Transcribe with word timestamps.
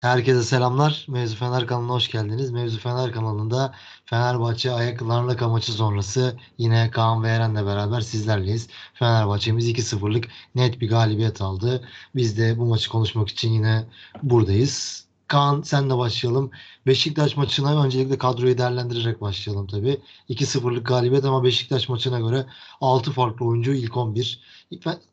Herkese 0.00 0.42
selamlar. 0.42 1.06
Mevzu 1.08 1.36
Fener 1.36 1.66
kanalına 1.66 1.92
hoş 1.92 2.10
geldiniz. 2.10 2.50
Mevzu 2.50 2.78
Fener 2.78 3.12
kanalında 3.12 3.74
Fenerbahçe 4.04 4.72
ayak 4.72 5.02
Larnaka 5.02 5.48
maçı 5.48 5.72
sonrası 5.72 6.38
yine 6.58 6.90
Kaan 6.90 7.22
ve 7.22 7.28
Eren'le 7.28 7.66
beraber 7.66 8.00
sizlerleyiz. 8.00 8.68
Fenerbahçe'miz 8.94 9.68
2-0'lık 9.68 10.28
net 10.54 10.80
bir 10.80 10.88
galibiyet 10.88 11.40
aldı. 11.40 11.88
Biz 12.14 12.38
de 12.38 12.58
bu 12.58 12.66
maçı 12.66 12.90
konuşmak 12.90 13.28
için 13.28 13.50
yine 13.50 13.84
buradayız. 14.22 15.04
Kaan 15.30 15.62
senle 15.62 15.98
başlayalım. 15.98 16.50
Beşiktaş 16.86 17.36
maçına 17.36 17.84
öncelikle 17.84 18.18
kadroyu 18.18 18.58
değerlendirerek 18.58 19.20
başlayalım 19.20 19.66
tabii. 19.66 20.00
2-0'lık 20.30 20.86
galibiyet 20.86 21.24
ama 21.24 21.44
Beşiktaş 21.44 21.88
maçına 21.88 22.20
göre 22.20 22.46
6 22.80 23.12
farklı 23.12 23.46
oyuncu 23.46 23.72
ilk 23.72 23.96
11. 23.96 24.40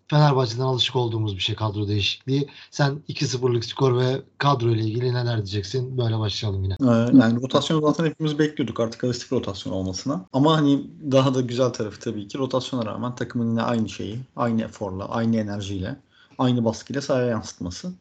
Fenerbahçe'den 0.07 0.64
alışık 0.64 0.95
olduğumuz 0.95 1.36
bir 1.36 1.41
şey 1.41 1.55
kadro 1.55 1.88
değişikliği. 1.88 2.47
Sen 2.71 3.01
2-0'lık 3.09 3.65
skor 3.65 3.97
ve 3.97 4.21
kadro 4.38 4.69
ile 4.69 4.82
ilgili 4.82 5.14
neler 5.14 5.36
diyeceksin? 5.36 5.97
Böyle 5.97 6.20
başlayalım 6.20 6.63
yine. 6.63 6.73
Ee, 6.81 7.18
yani 7.18 7.41
rotasyon 7.41 7.82
zaten 7.82 8.05
hepimiz 8.05 8.39
bekliyorduk 8.39 8.79
artık 8.79 9.04
alıştık 9.04 9.32
rotasyon 9.32 9.74
olmasına. 9.74 10.25
Ama 10.33 10.57
hani 10.57 10.88
daha 11.11 11.33
da 11.33 11.41
güzel 11.41 11.69
tarafı 11.69 11.99
tabii 11.99 12.27
ki 12.27 12.38
rotasyona 12.38 12.86
rağmen 12.86 13.15
takımın 13.15 13.49
yine 13.49 13.61
aynı 13.61 13.89
şeyi, 13.89 14.19
aynı 14.36 14.61
eforla, 14.61 15.10
aynı 15.10 15.38
enerjiyle, 15.38 15.96
aynı 16.38 16.65
baskıyla 16.65 17.02
sahaya 17.02 17.27
yansıtması. 17.27 17.93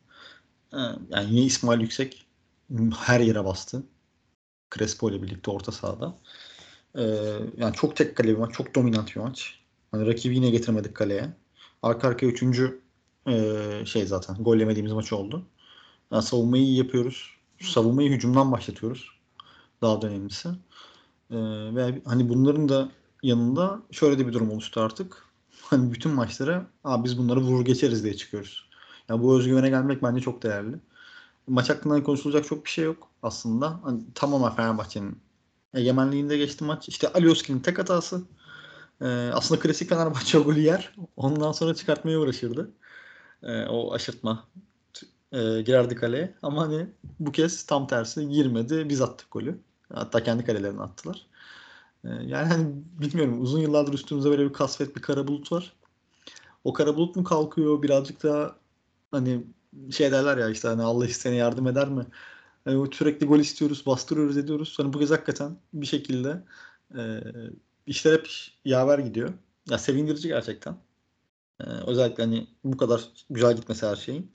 Ee, 0.73 0.77
yani 1.11 1.35
yine 1.35 1.41
İsmail 1.47 1.81
Yüksek 1.81 2.27
her 2.97 3.21
yere 3.21 3.45
bastı. 3.45 3.83
Crespo 4.75 5.11
ile 5.11 5.23
birlikte 5.23 5.51
orta 5.51 5.73
sahada. 5.73 6.19
Ee, 6.99 7.03
yani 7.57 7.75
çok 7.75 7.97
tek 7.97 8.17
kale 8.17 8.29
bir 8.29 8.37
maç, 8.39 8.55
çok 8.55 8.75
dominant 8.75 9.17
bir 9.17 9.21
maç. 9.21 9.61
Hani 9.91 10.07
rakibi 10.07 10.35
yine 10.35 10.51
getirmedik 10.51 10.95
kaleye. 10.95 11.37
Arka 11.83 12.09
arkaya 12.09 12.27
üçüncü 12.27 12.81
e, 13.29 13.63
şey 13.87 14.07
zaten 14.07 14.37
gol 14.37 14.57
yemediğimiz 14.57 14.93
maç 14.93 15.13
oldu. 15.13 15.47
Yani 16.13 16.23
savunmayı 16.23 16.65
iyi 16.65 16.79
yapıyoruz. 16.79 17.31
Savunmayı 17.61 18.11
hücumdan 18.11 18.53
başlatıyoruz. 18.53 19.09
Daha 19.83 20.03
da 20.03 20.07
önemlisi. 20.09 20.49
E, 21.31 21.37
ve 21.75 22.03
hani 22.05 22.29
bunların 22.29 22.69
da 22.69 22.91
yanında 23.23 23.83
şöyle 23.93 24.19
de 24.19 24.27
bir 24.27 24.33
durum 24.33 24.51
oluştu 24.51 24.81
artık. 24.81 25.27
Hani 25.63 25.93
bütün 25.93 26.13
maçlara 26.13 26.67
biz 26.87 27.19
bunları 27.19 27.41
vurur 27.41 27.65
geçeriz 27.65 28.05
diye 28.05 28.17
çıkıyoruz. 28.17 28.66
Yani 29.09 29.23
bu 29.23 29.39
özgüvene 29.39 29.69
gelmek 29.69 30.03
bence 30.03 30.21
çok 30.21 30.43
değerli. 30.43 30.77
Maç 31.47 31.71
hakkında 31.71 32.03
konuşulacak 32.03 32.47
çok 32.47 32.65
bir 32.65 32.71
şey 32.71 32.85
yok 32.85 33.09
aslında. 33.23 33.81
Hani, 33.83 34.03
tamamen 34.15 34.55
Fenerbahçe'nin 34.55 35.19
egemenliğinde 35.75 36.37
geçti 36.37 36.65
maç. 36.65 36.89
İşte 36.89 37.13
Alioski'nin 37.13 37.61
tek 37.61 37.79
hatası. 37.79 38.23
Ee, 39.01 39.07
aslında 39.33 39.61
klasik 39.61 39.89
Fenerbahçe 39.89 40.39
golü 40.39 40.61
yer. 40.61 40.95
Ondan 41.17 41.53
sonra 41.53 41.75
çıkartmaya 41.75 42.19
uğraşırdı. 42.19 42.71
Ee, 43.43 43.65
o 43.65 43.93
aşırtma 43.95 44.45
e, 45.33 45.63
girerdi 45.63 45.95
kaleye. 45.95 46.35
Ama 46.43 46.63
hani 46.63 46.87
bu 47.21 47.33
kez 47.33 47.67
tam 47.67 47.87
tersi 47.87 48.29
girmedi. 48.29 48.89
Biz 48.89 49.01
attık 49.03 49.31
golü. 49.31 49.59
Hatta 49.93 50.23
kendi 50.23 50.45
kalelerine 50.45 50.83
attılar. 50.83 51.27
Ee, 52.05 52.09
yani 52.09 52.49
hani 52.49 52.67
bilmiyorum 53.01 53.43
uzun 53.43 53.61
yıllardır 53.61 53.93
üstümüzde 53.93 54.31
böyle 54.31 54.45
bir 54.45 54.53
kasvet 54.53 54.97
bir 54.97 55.03
kara 55.03 55.29
bulut 55.29 55.53
var. 55.53 55.73
O 56.65 56.73
kara 56.73 56.97
bulut 56.97 57.17
mu 57.17 57.25
kalkıyor 57.25 57.83
birazcık 57.83 58.23
daha 58.23 58.57
hani 59.11 59.47
şey 59.91 60.13
derler 60.13 60.39
ya 60.39 60.49
işte 60.51 60.69
hani 60.69 60.83
Allah 60.83 61.07
isteyene 61.07 61.39
yardım 61.39 61.67
eder 61.67 61.89
mi? 61.89 62.07
Yani 62.67 62.89
sürekli 62.95 63.27
gol 63.27 63.39
istiyoruz, 63.39 63.87
bastırıyoruz, 63.87 64.37
ediyoruz. 64.37 64.75
Hani 64.79 64.93
bu 64.93 64.99
kez 64.99 65.11
hakikaten 65.11 65.57
bir 65.73 65.87
şekilde 65.87 66.45
e, 66.99 67.21
işler 67.87 68.13
hep 68.13 68.29
yaver 68.65 68.99
gidiyor. 68.99 69.33
Ya 69.71 69.79
sevindirici 69.79 70.29
gerçekten. 70.29 70.77
Ee, 71.61 71.65
özellikle 71.65 72.23
hani 72.25 72.47
bu 72.65 72.77
kadar 72.77 73.09
güzel 73.31 73.57
gitmesi 73.57 73.87
her 73.87 73.97
şeyin. 73.97 74.33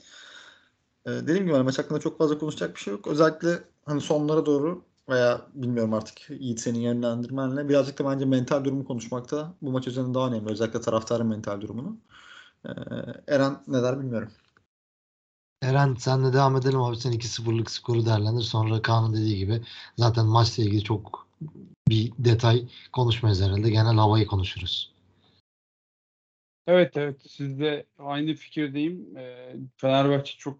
Ee, 1.06 1.12
dediğim 1.12 1.44
gibi 1.46 1.54
hani 1.54 1.64
maç 1.64 1.80
hakkında 1.80 2.00
çok 2.00 2.18
fazla 2.18 2.38
konuşacak 2.38 2.76
bir 2.76 2.80
şey 2.80 2.94
yok. 2.94 3.08
Özellikle 3.08 3.64
hani 3.86 4.02
sonlara 4.02 4.46
doğru 4.46 4.86
veya 5.10 5.42
bilmiyorum 5.54 5.94
artık 5.94 6.30
Yiğit 6.30 6.60
senin 6.60 6.80
yönlendirmenle 6.80 7.70
birazcık 7.70 8.00
da 8.00 8.06
bence 8.06 8.26
mental 8.26 8.64
durumu 8.66 8.86
konuşmakta 8.86 9.54
bu 9.62 9.72
maç 9.72 9.88
üzerinde 9.88 10.14
daha 10.14 10.28
önemli. 10.28 10.52
Özellikle 10.52 10.82
taraftarın 10.82 11.28
mental 11.28 11.62
durumunu. 11.62 11.98
Ee, 12.66 12.70
Eren 13.28 13.64
ne 13.68 13.84
der 13.84 14.00
bilmiyorum. 14.00 14.32
Eren 15.62 15.96
senle 15.96 16.34
devam 16.34 16.56
edelim 16.56 16.82
abi. 16.82 16.96
Sen 16.96 17.12
2-0'lık 17.12 17.72
skoru 17.72 18.06
değerlendir. 18.06 18.44
Sonra 18.44 18.82
Kaan'ın 18.82 19.14
dediği 19.14 19.38
gibi 19.38 19.62
zaten 19.98 20.26
maçla 20.26 20.64
ilgili 20.64 20.84
çok 20.84 21.28
bir 21.90 22.12
detay 22.20 22.68
konuşmayız 22.94 23.42
herhalde. 23.42 23.70
Genel 23.70 23.96
havayı 23.96 24.26
konuşuruz. 24.28 24.94
Evet 26.68 26.98
evet 26.98 27.22
sizde 27.30 27.86
aynı 28.00 28.34
fikirdeyim. 28.34 29.18
Ee, 29.18 29.56
Fenerbahçe 29.78 30.38
çok 30.38 30.60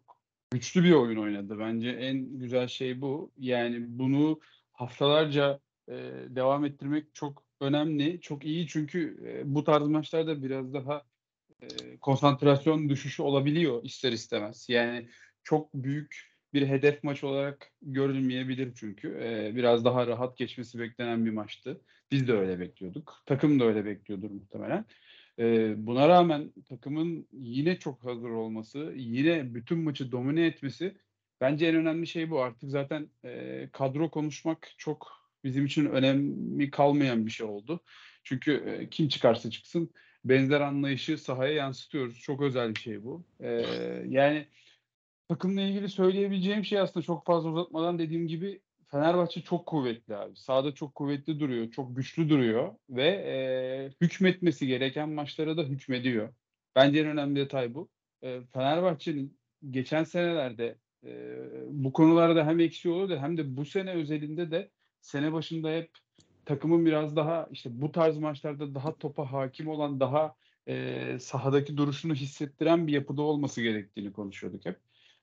güçlü 0.52 0.84
bir 0.84 0.92
oyun 0.92 1.22
oynadı. 1.22 1.60
Bence 1.60 1.90
en 1.90 2.40
güzel 2.40 2.68
şey 2.68 3.02
bu. 3.02 3.32
Yani 3.38 3.86
bunu 3.88 4.40
haftalarca 4.72 5.60
e, 5.90 5.94
devam 6.30 6.66
ettirmek 6.66 7.16
çok 7.16 7.44
önemli. 7.60 8.22
Çok 8.22 8.46
iyi 8.46 8.68
çünkü 8.68 9.18
e, 9.26 9.56
bu 9.56 9.64
tarz 9.64 9.88
maçlarda 9.88 10.44
biraz 10.44 10.74
daha 10.74 11.04
e, 11.62 11.98
konsantrasyon 11.98 12.90
düşüşü 12.90 13.22
olabiliyor 13.22 13.84
ister 13.84 14.12
istemez. 14.12 14.66
Yani 14.70 15.08
çok 15.44 15.74
büyük 15.74 16.32
bir 16.54 16.68
hedef 16.68 17.04
maç 17.04 17.24
olarak 17.24 17.72
görülmeyebilir 17.82 18.74
çünkü. 18.76 19.20
Ee, 19.24 19.56
biraz 19.56 19.86
daha 19.86 20.08
rahat 20.08 20.38
geçmesi 20.38 20.80
beklenen 20.80 21.26
bir 21.26 21.32
maçtı. 21.32 21.82
Biz 22.12 22.28
de 22.28 22.34
öyle 22.34 22.60
bekliyorduk. 22.60 23.24
Takım 23.26 23.60
da 23.60 23.66
öyle 23.66 23.86
bekliyordur 23.86 24.32
muhtemelen. 24.32 24.86
Ee, 25.40 25.74
buna 25.78 26.10
rağmen 26.10 26.54
takımın 26.70 27.28
yine 27.32 27.80
çok 27.80 28.04
hazır 28.04 28.30
olması, 28.30 28.94
yine 28.96 29.54
bütün 29.54 29.78
maçı 29.78 30.12
domine 30.12 30.46
etmesi 30.46 30.98
bence 31.42 31.66
en 31.66 31.76
önemli 31.76 32.08
şey 32.08 32.30
bu. 32.30 32.42
Artık 32.42 32.70
zaten 32.70 33.10
e, 33.26 33.70
kadro 33.72 34.10
konuşmak 34.10 34.72
çok 34.78 35.12
bizim 35.44 35.66
için 35.66 35.86
önemli 35.86 36.72
kalmayan 36.72 37.26
bir 37.26 37.32
şey 37.32 37.48
oldu. 37.48 37.84
Çünkü 38.24 38.52
e, 38.52 38.90
kim 38.90 39.08
çıkarsa 39.08 39.50
çıksın 39.50 39.92
benzer 40.26 40.62
anlayışı 40.62 41.18
sahaya 41.18 41.54
yansıtıyoruz. 41.54 42.20
Çok 42.20 42.42
özel 42.42 42.76
bir 42.76 42.80
şey 42.80 43.04
bu. 43.04 43.24
Ee, 43.40 43.50
yani 44.08 44.48
takımla 45.30 45.62
ilgili 45.62 45.90
söyleyebileceğim 45.90 46.66
şey 46.66 46.80
aslında 46.80 47.06
çok 47.06 47.26
fazla 47.26 47.50
uzatmadan 47.50 48.00
dediğim 48.00 48.28
gibi 48.28 48.62
Fenerbahçe 48.92 49.42
çok 49.42 49.66
kuvvetli 49.66 50.16
abi. 50.16 50.36
Sahada 50.36 50.74
çok 50.74 50.96
kuvvetli 50.96 51.40
duruyor, 51.40 51.72
çok 51.72 51.96
güçlü 51.96 52.30
duruyor 52.30 52.76
ve 52.90 53.08
e, 53.08 53.36
hükmetmesi 54.02 54.68
gereken 54.68 55.10
maçlara 55.10 55.58
da 55.58 55.64
hükmediyor. 55.64 56.34
Bence 56.76 57.00
en 57.00 57.08
önemli 57.08 57.40
detay 57.40 57.74
bu. 57.74 57.90
E, 58.24 58.42
Fenerbahçe'nin 58.54 59.38
geçen 59.70 60.04
senelerde 60.04 60.78
e, 61.06 61.38
bu 61.68 61.94
konularda 61.94 62.46
hem 62.46 62.60
eksiği 62.60 62.94
oluyordu 62.94 63.18
hem 63.22 63.38
de 63.38 63.58
bu 63.58 63.66
sene 63.66 63.92
özelinde 63.92 64.52
de 64.52 64.70
sene 65.02 65.34
başında 65.34 65.70
hep 65.70 65.92
takımın 66.52 66.86
biraz 66.86 67.16
daha 67.16 67.48
işte 67.52 67.70
bu 67.82 67.92
tarz 67.92 68.18
maçlarda 68.18 68.76
daha 68.76 68.98
topa 68.98 69.32
hakim 69.32 69.68
olan, 69.68 70.00
daha 70.00 70.36
e, 70.68 71.18
sahadaki 71.20 71.78
duruşunu 71.78 72.14
hissettiren 72.14 72.88
bir 72.88 72.94
yapıda 72.94 73.22
olması 73.22 73.62
gerektiğini 73.62 74.14
konuşuyorduk 74.14 74.66
hep. 74.66 74.80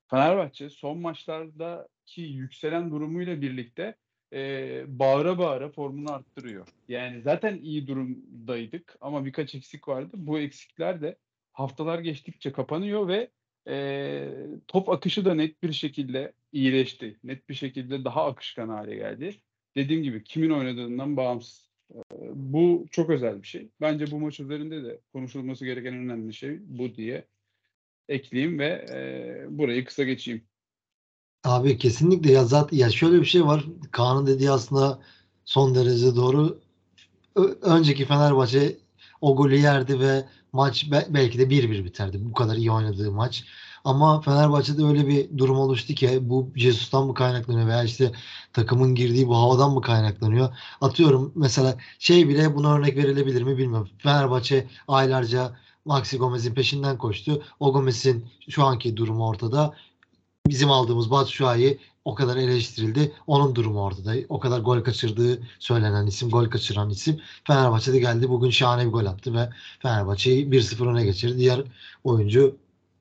Fenerbahçe 0.06 0.71
son 0.71 0.99
maçlardaki 0.99 2.22
yükselen 2.22 2.91
durumuyla 2.91 3.41
birlikte 3.41 3.94
e, 4.33 4.84
bağıra 4.88 5.38
bağıra 5.38 5.69
formunu 5.69 6.12
arttırıyor. 6.12 6.69
Yani 6.88 7.22
zaten 7.22 7.56
iyi 7.56 7.87
durumdaydık 7.87 8.97
ama 9.00 9.25
birkaç 9.25 9.55
eksik 9.55 9.88
vardı. 9.88 10.11
Bu 10.15 10.38
eksikler 10.38 11.03
de 11.03 11.17
haftalar 11.53 11.99
geçtikçe 11.99 12.53
kapanıyor 12.53 13.09
ve 13.09 13.31
e, 13.69 14.28
top 14.69 14.88
akışı 14.88 15.25
da 15.25 15.34
net 15.34 15.62
bir 15.62 15.72
şekilde 15.72 16.33
iyileşti. 16.53 17.19
Net 17.25 17.49
bir 17.49 17.55
şekilde 17.55 18.05
daha 18.05 18.27
akışkan 18.27 18.69
hale 18.69 18.94
geldi. 18.94 19.34
Dediğim 19.77 20.03
gibi 20.03 20.25
kimin 20.25 20.51
oynadığından 20.51 21.17
bağımsız. 21.17 21.69
E, 21.95 21.99
bu 22.34 22.87
çok 22.91 23.11
özel 23.11 23.43
bir 23.43 23.47
şey. 23.47 23.71
Bence 23.81 24.11
bu 24.11 24.21
maç 24.21 24.41
üzerinde 24.41 24.84
de 24.84 25.01
konuşulması 25.12 25.65
gereken 25.65 25.95
önemli 25.95 26.34
şey 26.34 26.59
bu 26.67 26.95
diye 26.95 27.25
ekleyeyim 28.09 28.59
ve 28.59 28.67
e, 28.91 29.59
burayı 29.59 29.84
kısa 29.84 30.05
geçeyim. 30.05 30.45
Abi 31.45 31.79
kesinlikle 31.79 32.33
ya 32.33 32.45
zaten 32.45 32.76
ya 32.76 32.91
şöyle 32.91 33.20
bir 33.20 33.26
şey 33.26 33.44
var. 33.44 33.65
Kaan'ın 33.91 34.26
dediği 34.26 34.50
aslında 34.50 35.03
son 35.44 35.75
derece 35.75 36.17
doğru. 36.17 36.61
Ö- 37.37 37.59
önceki 37.62 38.05
Fenerbahçe 38.05 38.76
o 39.20 39.37
golü 39.37 39.56
yerdi 39.56 40.00
ve 40.00 40.25
maç 40.53 40.91
be- 40.91 41.06
belki 41.11 41.38
de 41.38 41.50
1-1 41.50 41.85
biterdi. 41.85 42.19
Bu 42.20 42.32
kadar 42.32 42.56
iyi 42.56 42.73
oynadığı 42.73 43.12
maç. 43.12 43.44
Ama 43.85 44.21
Fenerbahçe'de 44.21 44.85
öyle 44.85 45.07
bir 45.07 45.39
durum 45.39 45.59
oluştu 45.59 45.95
ki 45.95 46.19
bu 46.23 46.51
Jesus'tan 46.57 47.07
mı 47.07 47.15
kaynaklanıyor 47.15 47.67
veya 47.67 47.85
işte 47.85 48.13
takımın 48.53 48.95
girdiği 48.95 49.29
bu 49.29 49.37
havadan 49.37 49.73
mı 49.73 49.81
kaynaklanıyor? 49.81 50.49
Atıyorum 50.81 51.33
mesela 51.35 51.77
şey 51.99 52.29
bile 52.29 52.55
buna 52.57 52.75
örnek 52.75 52.97
verilebilir 52.97 53.43
mi 53.43 53.59
bilmiyorum. 53.59 53.89
Fenerbahçe 53.99 54.67
aylarca 54.89 55.57
Maxi 55.85 56.19
Gomez'in 56.19 56.55
peşinden 56.55 56.99
koştu. 56.99 57.43
O 57.61 57.73
Gomez'in 57.73 58.27
şu 58.49 58.65
anki 58.65 58.97
durumu 58.97 59.29
ortada. 59.29 59.75
Bizim 60.49 60.71
aldığımız 60.71 61.11
Batu 61.11 61.33
Şua'yı 61.33 61.79
o 62.05 62.15
kadar 62.15 62.37
eleştirildi. 62.37 63.13
Onun 63.27 63.55
durumu 63.55 63.83
ortada. 63.85 64.15
O 64.29 64.41
kadar 64.41 64.61
gol 64.61 64.81
kaçırdığı 64.81 65.43
söylenen 65.59 66.07
isim, 66.07 66.31
gol 66.31 66.51
kaçıran 66.51 66.91
isim. 66.91 67.21
Fenerbahçe'de 67.45 67.99
geldi. 67.99 68.29
Bugün 68.29 68.51
şahane 68.51 68.87
bir 68.87 68.93
gol 68.93 69.07
attı 69.07 69.35
ve 69.35 69.51
Fenerbahçe'yi 69.79 70.47
1-0 70.51 70.89
öne 70.91 71.05
geçirdi. 71.05 71.39
Diğer 71.39 71.63
oyuncu 72.05 72.57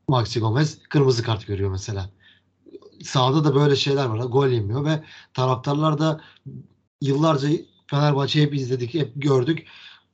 Maxi 0.10 0.40
Gomez 0.40 0.80
kırmızı 0.90 1.24
kart 1.24 1.48
görüyor 1.48 1.72
mesela. 1.72 2.10
sahada 3.04 3.44
da 3.44 3.56
böyle 3.56 3.76
şeyler 3.76 4.06
var. 4.06 4.18
Gol 4.26 4.48
yemiyor 4.48 4.86
ve 4.86 5.04
taraftarlar 5.34 6.00
da 6.00 6.22
yıllarca 7.02 7.50
Fenerbahçe'yi 7.88 8.46
hep 8.46 8.54
izledik, 8.56 8.94
hep 8.94 9.12
gördük. 9.16 9.68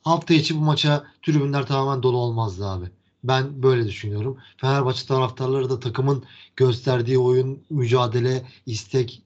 Hafta 0.04 0.34
içi 0.34 0.56
bu 0.58 0.60
maça 0.60 1.04
tribünler 1.22 1.68
tamamen 1.68 2.04
dolu 2.04 2.18
olmazdı 2.18 2.68
abi. 2.68 2.86
Ben 3.24 3.64
böyle 3.64 3.88
düşünüyorum. 3.88 4.38
Fenerbahçe 4.58 5.08
taraftarları 5.08 5.70
da 5.70 5.80
takımın 5.80 6.26
gösterdiği 6.56 7.20
oyun, 7.20 7.64
mücadele, 7.70 8.48
istek 8.66 9.22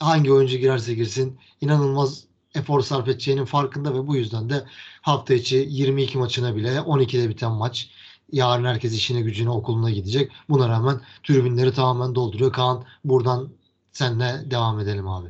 hangi 0.00 0.32
oyuncu 0.32 0.56
girerse 0.58 0.94
girsin 0.94 1.38
inanılmaz 1.60 2.24
efor 2.54 2.80
sarf 2.80 3.08
edeceğinin 3.08 3.44
farkında 3.44 3.94
ve 3.94 4.06
bu 4.06 4.16
yüzden 4.16 4.50
de 4.50 4.64
hafta 5.02 5.34
içi 5.34 5.66
22 5.70 6.18
maçına 6.18 6.56
bile 6.56 6.68
12'de 6.78 7.28
biten 7.28 7.52
maç. 7.52 7.90
Yarın 8.32 8.64
herkes 8.64 8.94
işine 8.94 9.20
gücüne 9.20 9.50
okuluna 9.50 9.90
gidecek. 9.90 10.32
Buna 10.48 10.68
rağmen 10.68 11.00
tribünleri 11.22 11.72
tamamen 11.72 12.14
dolduruyor. 12.14 12.52
Kaan 12.52 12.84
buradan 13.04 13.50
seninle 13.92 14.50
devam 14.50 14.80
edelim 14.80 15.08
abi. 15.08 15.28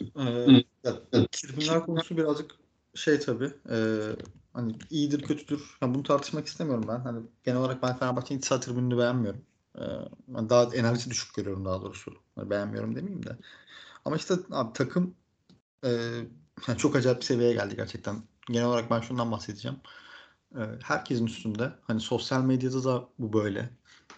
Ee, 0.00 0.64
tribünler 1.32 1.86
konusu 1.86 2.16
birazcık 2.16 2.50
şey 2.94 3.20
tabii. 3.20 3.52
E, 3.70 3.76
hani 4.52 4.72
iyidir 4.90 5.22
kötüdür. 5.22 5.76
Yani 5.82 5.94
bunu 5.94 6.02
tartışmak 6.02 6.46
istemiyorum 6.46 6.84
ben. 6.88 7.00
Hani 7.00 7.20
genel 7.44 7.58
olarak 7.58 7.82
ben 7.82 7.96
Fenerbahçe'nin 7.96 8.40
saha 8.40 8.60
tribününü 8.60 8.98
beğenmiyorum. 8.98 9.40
Ee, 9.78 9.82
daha 10.28 10.74
enerjisi 10.74 11.10
düşük 11.10 11.34
görüyorum 11.34 11.64
daha 11.64 11.82
doğrusu. 11.82 12.12
Yani 12.36 12.50
beğenmiyorum 12.50 12.96
demeyeyim 12.96 13.26
de. 13.26 13.36
Ama 14.04 14.16
işte 14.16 14.34
abi 14.50 14.72
takım 14.72 15.14
e, 15.84 15.90
yani 16.68 16.78
çok 16.78 16.96
acayip 16.96 17.20
bir 17.20 17.24
seviyeye 17.24 17.54
geldi 17.54 17.76
gerçekten. 17.76 18.22
Genel 18.46 18.66
olarak 18.66 18.90
ben 18.90 19.00
şundan 19.00 19.32
bahsedeceğim. 19.32 19.78
E, 20.56 20.60
herkesin 20.82 21.26
üstünde. 21.26 21.72
Hani 21.82 22.00
sosyal 22.00 22.44
medyada 22.44 22.84
da 22.84 23.08
bu 23.18 23.32
böyle. 23.32 23.70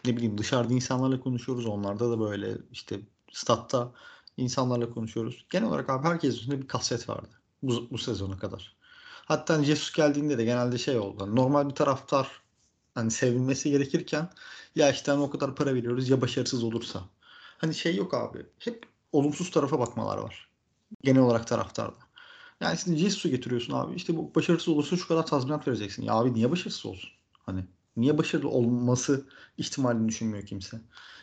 Ne 0.05 0.17
bileyim 0.17 0.38
dışarıda 0.38 0.75
insanlarla 0.75 1.21
konuşuyoruz. 1.21 1.67
Onlarda 1.67 2.11
da 2.11 2.21
böyle. 2.21 2.59
işte 2.73 3.00
statta 3.32 3.93
insanlarla 4.37 4.91
konuşuyoruz. 4.91 5.47
Genel 5.50 5.69
olarak 5.69 5.91
abi 5.91 6.09
herkesin 6.09 6.38
üstünde 6.38 6.62
bir 6.62 6.69
kaset 6.69 7.09
vardı. 7.09 7.29
Bu, 7.62 7.88
bu 7.91 7.99
sezona 7.99 8.38
kadar. 8.38 8.77
Hatta 9.25 9.55
hani 9.55 9.65
Jesus 9.65 9.93
geldiğinde 9.93 10.38
de 10.38 10.44
genelde 10.44 10.79
şey 10.79 10.99
oldu. 10.99 11.25
Hani 11.25 11.37
normal 11.37 11.69
bir 11.69 11.75
taraftar 11.75 12.43
hani 12.94 13.11
sevilmesi 13.11 13.71
gerekirken 13.71 14.31
ya 14.75 14.91
işte 14.91 15.12
hani 15.12 15.23
o 15.23 15.31
kadar 15.31 15.55
para 15.55 15.75
veriyoruz 15.75 16.09
ya 16.09 16.21
başarısız 16.21 16.65
olursa. 16.65 17.03
Hani 17.59 17.75
şey 17.75 17.97
yok 17.97 18.15
abi. 18.15 18.47
Hep 18.59 18.87
olumsuz 19.12 19.50
tarafa 19.50 19.79
bakmalar 19.79 20.19
var. 20.19 20.50
Genel 21.03 21.23
olarak 21.23 21.47
taraftarda. 21.47 22.10
Yani 22.61 22.79
şimdi 22.79 22.99
Jesus'u 22.99 23.29
getiriyorsun 23.29 23.73
abi. 23.73 23.95
İşte 23.95 24.17
bu 24.17 24.35
başarısız 24.35 24.69
olursa 24.69 24.97
şu 24.97 25.09
kadar 25.09 25.27
tazminat 25.27 25.69
vereceksin. 25.69 26.03
Ya 26.03 26.15
abi 26.15 26.35
niye 26.35 26.51
başarısız 26.51 26.87
olsun? 26.87 27.11
Hani 27.33 27.65
niye 27.97 28.19
başarılı 28.19 28.49
olması 28.49 29.27
ihtimalini 29.59 30.09
düşünmüyor 30.09 30.47
kimse. 30.47 30.81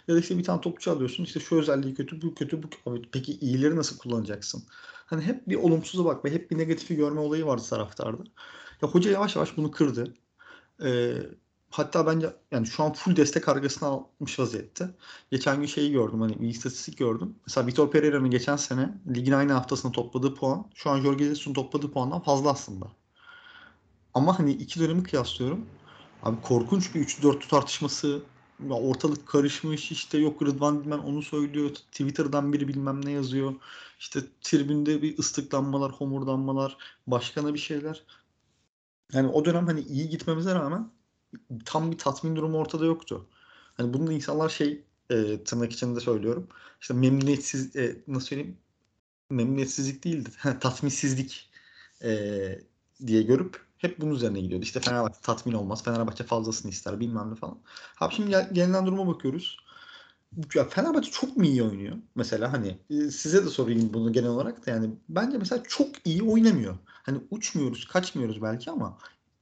Ya 0.07 0.15
da 0.15 0.19
işte 0.19 0.37
bir 0.37 0.43
tane 0.43 0.61
topçu 0.61 0.91
alıyorsun. 0.91 1.23
İşte 1.23 1.39
şu 1.39 1.55
özelliği 1.59 1.95
kötü, 1.95 2.21
bu 2.21 2.35
kötü, 2.35 2.63
bu 2.63 2.67
abi 2.85 3.01
Peki 3.11 3.33
iyileri 3.39 3.75
nasıl 3.75 3.97
kullanacaksın? 3.97 4.63
Hani 5.05 5.21
hep 5.21 5.47
bir 5.47 5.55
olumsuza 5.55 6.05
bakma, 6.05 6.29
hep 6.29 6.51
bir 6.51 6.57
negatifi 6.57 6.95
görme 6.95 7.19
olayı 7.19 7.45
vardı 7.45 7.63
taraftarda. 7.69 8.23
Ya 8.81 8.89
hoca 8.89 9.11
yavaş 9.11 9.35
yavaş 9.35 9.57
bunu 9.57 9.71
kırdı. 9.71 10.13
Ee, 10.83 11.13
hatta 11.69 12.07
bence 12.07 12.33
yani 12.51 12.67
şu 12.67 12.83
an 12.83 12.93
full 12.93 13.15
destek 13.15 13.49
argasına 13.49 13.89
almış 13.89 14.39
vaziyette. 14.39 14.89
Geçen 15.31 15.59
gün 15.59 15.65
şeyi 15.65 15.91
gördüm 15.91 16.21
hani 16.21 16.41
bir 16.41 16.47
istatistik 16.49 16.97
gördüm. 16.97 17.35
Mesela 17.47 17.67
Vitor 17.67 17.91
Pereira'nın 17.91 18.31
geçen 18.31 18.55
sene 18.55 18.93
ligin 19.15 19.31
aynı 19.31 19.53
haftasında 19.53 19.91
topladığı 19.91 20.35
puan 20.35 20.65
şu 20.75 20.89
an 20.89 21.01
Jorge 21.01 21.23
Jesus'un 21.23 21.53
topladığı 21.53 21.91
puandan 21.91 22.21
fazla 22.21 22.49
aslında. 22.49 22.87
Ama 24.13 24.39
hani 24.39 24.51
iki 24.51 24.79
dönemi 24.79 25.03
kıyaslıyorum. 25.03 25.65
Abi 26.23 26.41
korkunç 26.41 26.95
bir 26.95 27.05
3-4 27.05 27.47
tartışması 27.49 28.21
ortalık 28.69 29.27
karışmış 29.27 29.91
işte 29.91 30.17
yok 30.17 30.41
Rıdvan 30.41 30.83
Dilmen 30.83 30.97
onu 30.97 31.21
söylüyor. 31.21 31.69
Twitter'dan 31.69 32.53
biri 32.53 32.67
bilmem 32.67 33.05
ne 33.05 33.11
yazıyor. 33.11 33.53
İşte 33.99 34.19
tribünde 34.41 35.01
bir 35.01 35.17
ıslıklanmalar, 35.17 35.91
homurdanmalar, 35.91 36.77
başkana 37.07 37.53
bir 37.53 37.59
şeyler. 37.59 38.03
Yani 39.13 39.27
o 39.27 39.45
dönem 39.45 39.65
hani 39.67 39.81
iyi 39.81 40.09
gitmemize 40.09 40.55
rağmen 40.55 40.91
tam 41.65 41.91
bir 41.91 41.97
tatmin 41.97 42.35
durumu 42.35 42.57
ortada 42.57 42.85
yoktu. 42.85 43.25
Hani 43.77 43.93
bunu 43.93 44.07
da 44.07 44.13
insanlar 44.13 44.49
şey 44.49 44.83
e, 45.09 45.43
tırnak 45.43 45.71
içinde 45.71 45.99
söylüyorum. 45.99 46.47
İşte 46.81 46.93
memnuniyetsiz 46.93 47.75
e, 47.75 47.97
nasıl 48.07 48.27
söyleyeyim? 48.27 48.57
Memnuniyetsizlik 49.29 50.03
değildi. 50.03 50.29
Tatminsizlik 50.59 51.49
e, 52.03 52.09
diye 53.07 53.21
görüp 53.21 53.67
hep 53.77 54.01
bunun 54.01 54.15
üzerine 54.15 54.41
gidiyordu. 54.41 54.63
İşte 54.63 54.79
Fenerbahçe 54.79 55.21
tatmin 55.21 55.53
olmaz. 55.53 55.83
Fenerbahçe 55.83 56.23
fazlasını 56.23 56.71
ister 56.71 56.99
bilmem 56.99 57.31
ne 57.31 57.35
falan. 57.35 57.59
Abi 57.99 58.15
şimdi 58.15 58.29
gel, 58.29 58.49
gelinen 58.53 58.85
duruma 58.85 59.07
bakıyoruz. 59.07 59.57
Ya 60.55 60.69
Fenerbahçe 60.69 61.11
çok 61.11 61.37
mu 61.37 61.45
iyi 61.45 61.63
oynuyor? 61.63 61.95
Mesela 62.15 62.53
hani 62.53 62.77
e, 62.89 63.11
size 63.11 63.45
de 63.45 63.49
sorayım 63.49 63.93
bunu 63.93 64.13
genel 64.13 64.29
olarak 64.29 64.65
da 64.65 64.71
yani 64.71 64.89
bence 65.09 65.37
mesela 65.37 65.63
çok 65.67 65.89
iyi 66.05 66.23
oynamıyor. 66.23 66.77
Hani 66.87 67.21
uçmuyoruz, 67.31 67.87
kaçmıyoruz 67.87 68.41
belki 68.41 68.71
ama 68.71 68.97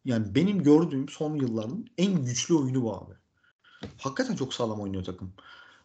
yani 0.05 0.35
benim 0.35 0.63
gördüğüm 0.63 1.09
son 1.09 1.35
yılların 1.35 1.85
en 1.97 2.25
güçlü 2.25 2.55
oyunu 2.55 2.83
bu 2.83 2.95
abi. 2.95 3.13
Hakikaten 3.97 4.35
çok 4.35 4.53
sağlam 4.53 4.81
oynuyor 4.81 5.03
takım. 5.03 5.33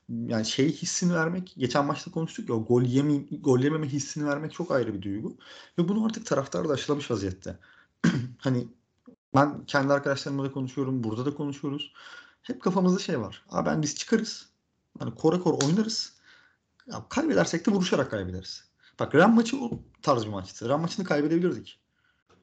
Yani 0.09 0.47
şey 0.47 0.73
hissini 0.73 1.15
vermek, 1.15 1.55
geçen 1.59 1.85
maçta 1.87 2.11
konuştuk 2.11 2.49
ya 2.49 2.57
gol, 2.57 2.83
yeme, 2.83 3.17
gol 3.17 3.61
yememe 3.61 3.89
hissini 3.89 4.27
vermek 4.27 4.53
çok 4.53 4.71
ayrı 4.71 4.95
bir 4.95 5.03
duygu. 5.03 5.37
Ve 5.79 5.89
bunu 5.89 6.05
artık 6.05 6.27
taraftar 6.27 6.69
da 6.69 6.73
aşılamış 6.73 7.11
vaziyette. 7.11 7.59
hani 8.39 8.69
ben 9.35 9.65
kendi 9.67 9.93
arkadaşlarımla 9.93 10.45
da 10.45 10.53
konuşuyorum, 10.53 11.05
burada 11.05 11.27
da 11.27 11.35
konuşuyoruz. 11.35 11.93
Hep 12.43 12.63
kafamızda 12.63 12.99
şey 12.99 13.21
var. 13.21 13.45
Abi 13.51 13.67
ben 13.67 13.83
biz 13.83 13.95
çıkarız. 13.95 14.49
Hani 14.99 15.15
kora 15.15 15.41
kora 15.41 15.67
oynarız. 15.67 16.13
Ya 16.87 17.05
kaybedersek 17.09 17.67
de 17.67 17.71
vuruşarak 17.71 18.11
kaybederiz. 18.11 18.65
Bak 19.01 19.15
Ren 19.15 19.35
maçı 19.35 19.61
o 19.65 19.71
tarz 20.03 20.25
bir 20.25 20.31
maçtı. 20.31 20.69
Ren 20.69 20.81
maçını 20.81 21.05
kaybedebilirdik. 21.05 21.80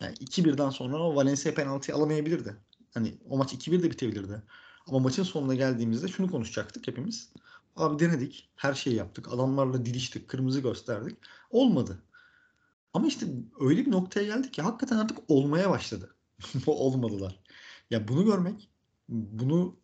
Yani 0.01 0.13
2-1'den 0.13 0.69
sonra 0.69 0.97
o 0.97 1.15
Valencia 1.15 1.53
penaltıyı 1.53 1.97
alamayabilirdi. 1.97 2.55
Hani 2.93 3.17
o 3.29 3.37
maç 3.37 3.53
2-1 3.53 3.83
de 3.83 3.91
bitebilirdi. 3.91 4.43
Ama 4.87 4.99
maçın 4.99 5.23
sonuna 5.23 5.55
geldiğimizde 5.55 6.07
şunu 6.07 6.31
konuşacaktık 6.31 6.87
hepimiz. 6.87 7.29
Abi 7.75 7.99
denedik. 7.99 8.49
Her 8.55 8.73
şeyi 8.73 8.95
yaptık. 8.95 9.33
Adamlarla 9.33 9.85
diliştik. 9.85 10.27
Kırmızı 10.27 10.59
gösterdik. 10.59 11.17
Olmadı. 11.49 12.03
Ama 12.93 13.07
işte 13.07 13.25
öyle 13.59 13.85
bir 13.85 13.91
noktaya 13.91 14.25
geldik 14.25 14.53
ki 14.53 14.61
hakikaten 14.61 14.97
artık 14.97 15.17
olmaya 15.27 15.69
başladı. 15.69 16.15
Olmadılar. 16.67 17.39
Ya 17.89 18.07
bunu 18.07 18.25
görmek, 18.25 18.69
bunu 19.09 19.75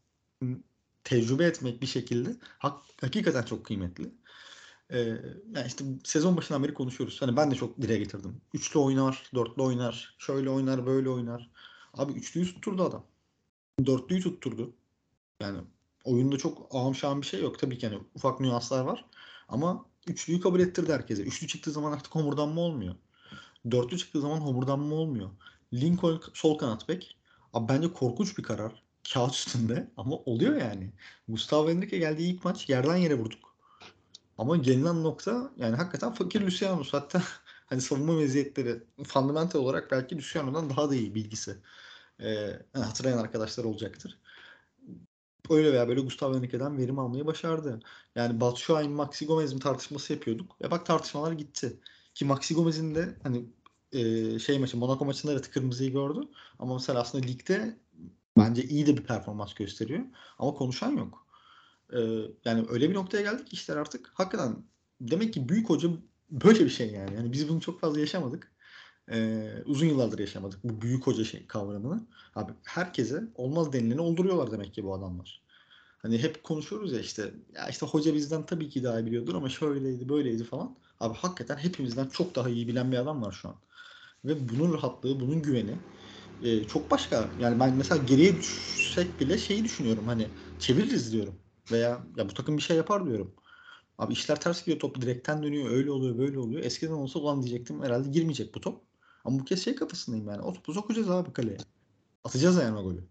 tecrübe 1.03 1.45
etmek 1.45 1.81
bir 1.81 1.87
şekilde 1.87 2.35
hak, 2.59 2.83
hakikaten 3.01 3.43
çok 3.43 3.65
kıymetli. 3.65 4.11
Ee, 4.93 4.99
yani 5.55 5.67
işte 5.67 5.85
sezon 6.03 6.37
başından 6.37 6.63
beri 6.63 6.73
konuşuyoruz. 6.73 7.21
Hani 7.21 7.37
ben 7.37 7.51
de 7.51 7.55
çok 7.55 7.81
dile 7.81 7.97
getirdim. 7.97 8.41
Üçlü 8.53 8.79
oynar, 8.79 9.23
dörtlü 9.35 9.61
oynar, 9.61 10.15
şöyle 10.19 10.49
oynar, 10.49 10.85
böyle 10.85 11.09
oynar. 11.09 11.49
Abi 11.93 12.11
üçlüyü 12.11 12.45
tutturdu 12.45 12.83
adam. 12.83 13.05
Dörtlüyü 13.85 14.21
tutturdu. 14.21 14.73
Yani 15.39 15.59
oyunda 16.03 16.37
çok 16.37 16.71
şahım 16.95 17.21
bir 17.21 17.27
şey 17.27 17.41
yok. 17.41 17.59
Tabii 17.59 17.77
ki 17.77 17.85
yani 17.85 17.99
ufak 18.15 18.39
nüanslar 18.39 18.83
var. 18.83 19.05
Ama 19.49 19.85
üçlüyü 20.07 20.41
kabul 20.41 20.59
ettirdi 20.59 20.93
herkese. 20.93 21.23
Üçlü 21.23 21.47
çıktığı 21.47 21.71
zaman 21.71 21.91
artık 21.91 22.15
homurdanma 22.15 22.61
olmuyor. 22.61 22.95
Dörtlü 23.71 23.97
çıktığı 23.97 24.21
zaman 24.21 24.37
homurdanma 24.37 24.95
olmuyor. 24.95 25.29
Lincoln 25.73 26.21
sol 26.33 26.57
kanat 26.57 26.89
bek. 26.89 27.17
Abi 27.53 27.73
bence 27.73 27.93
korkunç 27.93 28.37
bir 28.37 28.43
karar. 28.43 28.83
Kağıt 29.13 29.33
üstünde 29.33 29.91
ama 29.97 30.15
oluyor 30.15 30.55
yani. 30.55 30.91
Gustavo 31.27 31.69
Henrique 31.69 31.99
geldiği 31.99 32.33
ilk 32.33 32.45
maç 32.45 32.69
yerden 32.69 32.95
yere 32.95 33.19
vurduk. 33.19 33.52
Ama 34.43 34.57
gelinen 34.57 35.03
nokta 35.03 35.51
yani 35.57 35.75
hakikaten 35.75 36.13
fakir 36.13 36.41
Luciano'su. 36.41 36.97
Hatta 36.97 37.21
hani 37.65 37.81
savunma 37.81 38.13
meziyetleri 38.13 38.83
fundamental 39.03 39.59
olarak 39.59 39.91
belki 39.91 40.17
Luciano'dan 40.17 40.69
daha 40.69 40.89
da 40.89 40.95
iyi 40.95 41.15
bilgisi. 41.15 41.57
Ee, 42.21 42.59
hatırlayan 42.73 43.17
arkadaşlar 43.17 43.63
olacaktır. 43.63 44.19
Öyle 45.49 45.73
veya 45.73 45.87
böyle 45.87 46.01
Gustavo 46.01 46.35
Henrique'den 46.35 46.77
verim 46.77 46.99
almayı 46.99 47.25
başardı. 47.25 47.79
Yani 48.15 48.41
Batshuayi, 48.41 48.89
Maxi 48.89 49.25
Gomez 49.25 49.53
mi 49.53 49.59
tartışması 49.59 50.13
yapıyorduk. 50.13 50.61
Ve 50.61 50.71
bak 50.71 50.85
tartışmalar 50.85 51.31
gitti. 51.31 51.79
Ki 52.13 52.25
Maxi 52.25 52.53
Gomez'in 52.53 52.95
de 52.95 53.15
hani 53.23 53.45
e, 53.91 54.39
şey 54.39 54.59
maçı 54.59 54.77
Monaco 54.77 55.05
maçında 55.05 55.31
evet 55.31 55.51
kırmızıyı 55.51 55.91
gördü. 55.91 56.21
Ama 56.59 56.73
mesela 56.73 57.01
aslında 57.01 57.25
ligde 57.25 57.77
bence 58.37 58.63
iyi 58.63 58.87
de 58.87 58.97
bir 58.97 59.03
performans 59.03 59.53
gösteriyor. 59.53 60.03
Ama 60.39 60.53
konuşan 60.53 60.91
yok. 60.91 61.22
E, 61.93 61.99
yani 62.45 62.65
öyle 62.69 62.89
bir 62.89 62.95
noktaya 62.95 63.21
geldik 63.23 63.47
ki 63.47 63.53
işler 63.53 63.77
artık 63.77 64.11
hakikaten 64.13 64.55
demek 65.01 65.33
ki 65.33 65.49
büyük 65.49 65.69
hoca 65.69 65.89
böyle 66.31 66.65
bir 66.65 66.69
şey 66.69 66.91
yani. 66.91 67.15
yani 67.15 67.31
biz 67.31 67.49
bunu 67.49 67.61
çok 67.61 67.79
fazla 67.81 67.99
yaşamadık. 67.99 68.51
E, 69.11 69.49
uzun 69.65 69.85
yıllardır 69.87 70.19
yaşamadık 70.19 70.59
bu 70.63 70.81
büyük 70.81 71.07
hoca 71.07 71.23
şey 71.23 71.47
kavramını. 71.47 72.07
Abi 72.35 72.51
herkese 72.65 73.23
olmaz 73.35 73.73
denileni 73.73 74.01
olduruyorlar 74.01 74.51
demek 74.51 74.73
ki 74.73 74.83
bu 74.83 74.93
adamlar. 74.93 75.43
Hani 75.99 76.17
hep 76.23 76.43
konuşuyoruz 76.43 76.93
ya 76.93 76.99
işte 76.99 77.33
ya 77.55 77.69
işte 77.69 77.85
hoca 77.85 78.13
bizden 78.13 78.45
tabii 78.45 78.69
ki 78.69 78.83
daha 78.83 78.99
iyi 78.99 79.05
biliyordur 79.05 79.35
ama 79.35 79.49
şöyleydi 79.49 80.09
böyleydi 80.09 80.43
falan. 80.43 80.77
Abi 80.99 81.15
hakikaten 81.17 81.57
hepimizden 81.57 82.09
çok 82.09 82.35
daha 82.35 82.49
iyi 82.49 82.67
bilen 82.67 82.91
bir 82.91 82.97
adam 82.97 83.21
var 83.23 83.31
şu 83.31 83.49
an. 83.49 83.55
Ve 84.25 84.49
bunun 84.49 84.73
rahatlığı, 84.73 85.19
bunun 85.19 85.41
güveni 85.41 85.83
e, 86.41 86.63
çok 86.67 86.91
başka. 86.91 87.35
Yani 87.37 87.59
ben 87.59 87.75
mesela 87.75 88.03
geriye 88.03 88.37
düşsek 88.37 89.19
bile 89.19 89.37
şeyi 89.37 89.63
düşünüyorum 89.63 90.07
hani 90.07 90.33
çeviririz 90.59 91.13
diyorum. 91.13 91.42
Veya 91.71 92.03
ya 92.17 92.29
bu 92.29 92.33
takım 92.33 92.57
bir 92.57 92.61
şey 92.61 92.77
yapar 92.77 93.05
diyorum. 93.05 93.33
Abi 93.97 94.13
işler 94.13 94.39
ters 94.39 94.59
gidiyor 94.59 94.79
top 94.79 95.01
direkten 95.01 95.43
dönüyor 95.43 95.69
öyle 95.69 95.91
oluyor 95.91 96.17
böyle 96.17 96.39
oluyor. 96.39 96.63
Eskiden 96.63 96.93
olsa 96.93 97.19
ulan 97.19 97.41
diyecektim 97.43 97.83
herhalde 97.83 98.09
girmeyecek 98.09 98.55
bu 98.55 98.61
top. 98.61 98.81
Ama 99.25 99.39
bu 99.39 99.45
kez 99.45 99.63
şey 99.63 99.75
kafasındayım 99.75 100.27
yani. 100.27 100.41
O 100.41 100.53
topu 100.53 100.73
sokacağız 100.73 101.09
abi 101.09 101.33
kaleye. 101.33 101.57
Atacağız 102.23 102.55
yani 102.55 102.77
o 102.77 102.83
golü. 102.83 103.03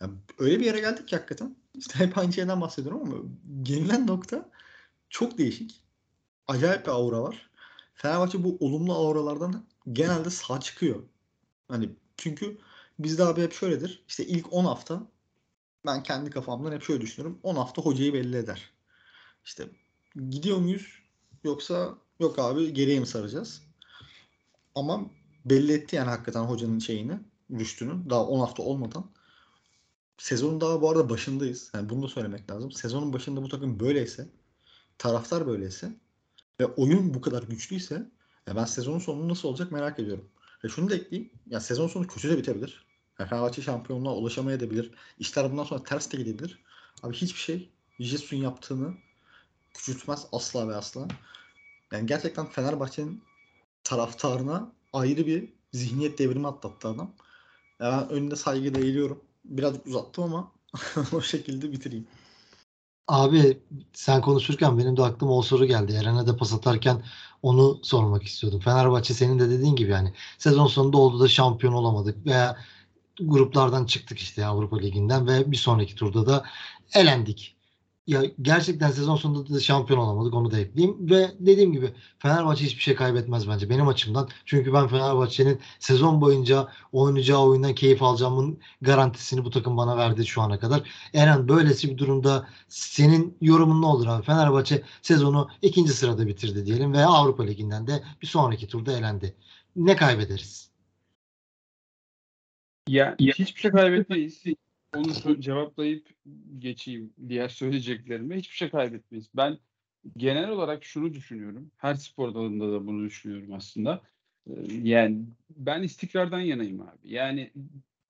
Yani 0.00 0.12
öyle 0.38 0.60
bir 0.60 0.64
yere 0.64 0.80
geldik 0.80 1.08
ki 1.08 1.16
hakikaten. 1.16 1.56
İşte 1.74 1.98
hep 1.98 2.18
aynı 2.18 2.32
şeyden 2.32 2.60
bahsediyorum 2.60 3.02
ama 3.02 3.16
gelinen 3.62 4.06
nokta 4.06 4.50
çok 5.10 5.38
değişik. 5.38 5.82
Acayip 6.46 6.86
bir 6.86 6.90
aura 6.90 7.22
var. 7.22 7.50
Fenerbahçe 7.94 8.44
bu 8.44 8.56
olumlu 8.60 8.92
auralardan 8.92 9.66
genelde 9.92 10.30
sağ 10.30 10.60
çıkıyor. 10.60 11.02
Hani 11.68 11.90
çünkü 12.16 12.58
bizde 12.98 13.24
abi 13.24 13.42
hep 13.42 13.52
şöyledir. 13.52 14.04
İşte 14.08 14.26
ilk 14.26 14.52
10 14.52 14.64
hafta 14.64 15.02
ben 15.86 16.02
kendi 16.02 16.30
kafamdan 16.30 16.72
hep 16.72 16.82
şöyle 16.82 17.00
düşünüyorum. 17.00 17.40
10 17.42 17.56
hafta 17.56 17.82
hocayı 17.82 18.12
belli 18.14 18.36
eder. 18.36 18.70
İşte 19.44 19.68
gidiyor 20.30 20.58
muyuz 20.58 21.02
yoksa 21.44 21.98
yok 22.20 22.38
abi 22.38 22.72
geriye 22.72 23.00
mi 23.00 23.06
saracağız? 23.06 23.62
Ama 24.74 25.10
belli 25.44 25.72
etti 25.72 25.96
yani 25.96 26.08
hakikaten 26.08 26.42
hocanın 26.42 26.78
şeyini, 26.78 27.18
rüştünü 27.50 28.10
daha 28.10 28.26
10 28.26 28.40
hafta 28.40 28.62
olmadan. 28.62 29.10
Sezonun 30.18 30.60
daha 30.60 30.82
bu 30.82 30.90
arada 30.90 31.10
başındayız. 31.10 31.70
Yani 31.74 31.88
bunu 31.88 32.02
da 32.02 32.08
söylemek 32.08 32.50
lazım. 32.50 32.72
Sezonun 32.72 33.12
başında 33.12 33.42
bu 33.42 33.48
takım 33.48 33.80
böyleyse, 33.80 34.28
taraftar 34.98 35.46
böyleyse 35.46 35.92
ve 36.60 36.66
oyun 36.66 37.14
bu 37.14 37.20
kadar 37.20 37.42
güçlüyse 37.42 38.10
ya 38.46 38.56
ben 38.56 38.64
sezonun 38.64 38.98
sonu 38.98 39.28
nasıl 39.28 39.48
olacak 39.48 39.72
merak 39.72 39.98
ediyorum. 39.98 40.28
Ve 40.64 40.68
şunu 40.68 40.90
da 40.90 40.94
ekleyeyim. 40.94 41.32
Ya 41.46 41.60
sezon 41.60 41.88
sonu 41.88 42.06
kötü 42.06 42.30
de 42.30 42.38
bitebilir. 42.38 42.85
Fenerbahçe 43.16 43.62
şampiyonluğa 43.62 44.14
ulaşamayabilir. 44.14 44.90
İşler 45.18 45.52
bundan 45.52 45.64
sonra 45.64 45.82
ters 45.82 46.12
de 46.12 46.16
gidebilir. 46.16 46.58
Abi 47.02 47.14
hiçbir 47.14 47.40
şey 47.40 47.70
Jesus'un 48.00 48.36
yaptığını 48.36 48.94
küçültmez 49.74 50.26
asla 50.32 50.68
ve 50.68 50.74
asla. 50.76 51.08
Yani 51.92 52.06
gerçekten 52.06 52.46
Fenerbahçe'nin 52.46 53.22
taraftarına 53.84 54.72
ayrı 54.92 55.26
bir 55.26 55.52
zihniyet 55.72 56.18
devrimi 56.18 56.46
atlattı 56.46 56.88
adam. 56.88 57.10
Ya 57.80 57.92
ben 57.92 58.08
önünde 58.08 58.36
saygıyla 58.36 58.80
eğiliyorum. 58.80 59.24
Birazcık 59.44 59.86
uzattım 59.86 60.24
ama 60.24 60.52
o 61.12 61.20
şekilde 61.20 61.72
bitireyim. 61.72 62.06
Abi 63.08 63.62
sen 63.92 64.20
konuşurken 64.20 64.78
benim 64.78 64.96
de 64.96 65.02
aklıma 65.02 65.32
o 65.32 65.42
soru 65.42 65.64
geldi. 65.64 65.92
Eren'e 65.92 66.26
de 66.26 66.36
pas 66.36 66.52
atarken 66.52 67.02
onu 67.42 67.78
sormak 67.82 68.22
istiyordum. 68.22 68.60
Fenerbahçe 68.60 69.14
senin 69.14 69.38
de 69.38 69.50
dediğin 69.50 69.76
gibi 69.76 69.90
yani 69.90 70.12
sezon 70.38 70.66
sonunda 70.66 70.98
oldu 70.98 71.20
da 71.20 71.28
şampiyon 71.28 71.72
olamadık 71.72 72.26
veya 72.26 72.56
gruplardan 73.20 73.86
çıktık 73.86 74.18
işte 74.18 74.46
Avrupa 74.46 74.78
Ligi'nden 74.78 75.26
ve 75.26 75.50
bir 75.50 75.56
sonraki 75.56 75.94
turda 75.94 76.26
da 76.26 76.44
elendik 76.94 77.56
ya 78.06 78.22
gerçekten 78.42 78.90
sezon 78.90 79.16
sonunda 79.16 79.54
da 79.54 79.60
şampiyon 79.60 80.00
olamadık 80.00 80.34
onu 80.34 80.50
da 80.50 80.58
ekleyeyim. 80.58 81.10
Ve 81.10 81.32
dediğim 81.40 81.72
gibi 81.72 81.92
Fenerbahçe 82.18 82.64
hiçbir 82.64 82.82
şey 82.82 82.94
kaybetmez 82.94 83.48
bence 83.48 83.70
benim 83.70 83.88
açımdan. 83.88 84.28
Çünkü 84.44 84.72
ben 84.72 84.88
Fenerbahçe'nin 84.88 85.60
sezon 85.78 86.20
boyunca 86.20 86.68
oynayacağı 86.92 87.40
oyundan 87.40 87.74
keyif 87.74 88.02
alacağımın 88.02 88.58
garantisini 88.82 89.44
bu 89.44 89.50
takım 89.50 89.76
bana 89.76 89.96
verdi 89.96 90.26
şu 90.26 90.42
ana 90.42 90.58
kadar. 90.58 90.90
Eren 91.14 91.48
böylesi 91.48 91.90
bir 91.90 91.98
durumda 91.98 92.48
senin 92.68 93.36
yorumun 93.40 93.82
ne 93.82 93.86
olur 93.86 94.06
abi? 94.06 94.22
Fenerbahçe 94.22 94.82
sezonu 95.02 95.48
ikinci 95.62 95.92
sırada 95.92 96.26
bitirdi 96.26 96.66
diyelim 96.66 96.92
ve 96.92 97.06
Avrupa 97.06 97.42
Ligi'nden 97.42 97.86
de 97.86 98.02
bir 98.22 98.26
sonraki 98.26 98.66
turda 98.66 98.98
elendi. 98.98 99.34
Ne 99.76 99.96
kaybederiz? 99.96 100.75
Ya 102.88 103.16
hiçbir 103.18 103.60
şey 103.60 103.70
kaybetmeyiz 103.70 104.44
onu 104.96 105.40
cevaplayıp 105.40 106.08
geçeyim 106.58 107.12
diğer 107.28 107.48
söyleyeceklerime. 107.48 108.36
Hiçbir 108.36 108.56
şey 108.56 108.70
kaybetmeyiz. 108.70 109.28
Ben 109.34 109.58
genel 110.16 110.48
olarak 110.48 110.84
şunu 110.84 111.14
düşünüyorum. 111.14 111.70
Her 111.76 111.94
spor 111.94 112.34
dalında 112.34 112.72
da 112.72 112.86
bunu 112.86 113.04
düşünüyorum 113.04 113.52
aslında. 113.52 114.02
Ee, 114.50 114.52
yani 114.82 115.24
ben 115.50 115.82
istikrardan 115.82 116.40
yanayım 116.40 116.80
abi. 116.80 116.98
Yani 117.04 117.52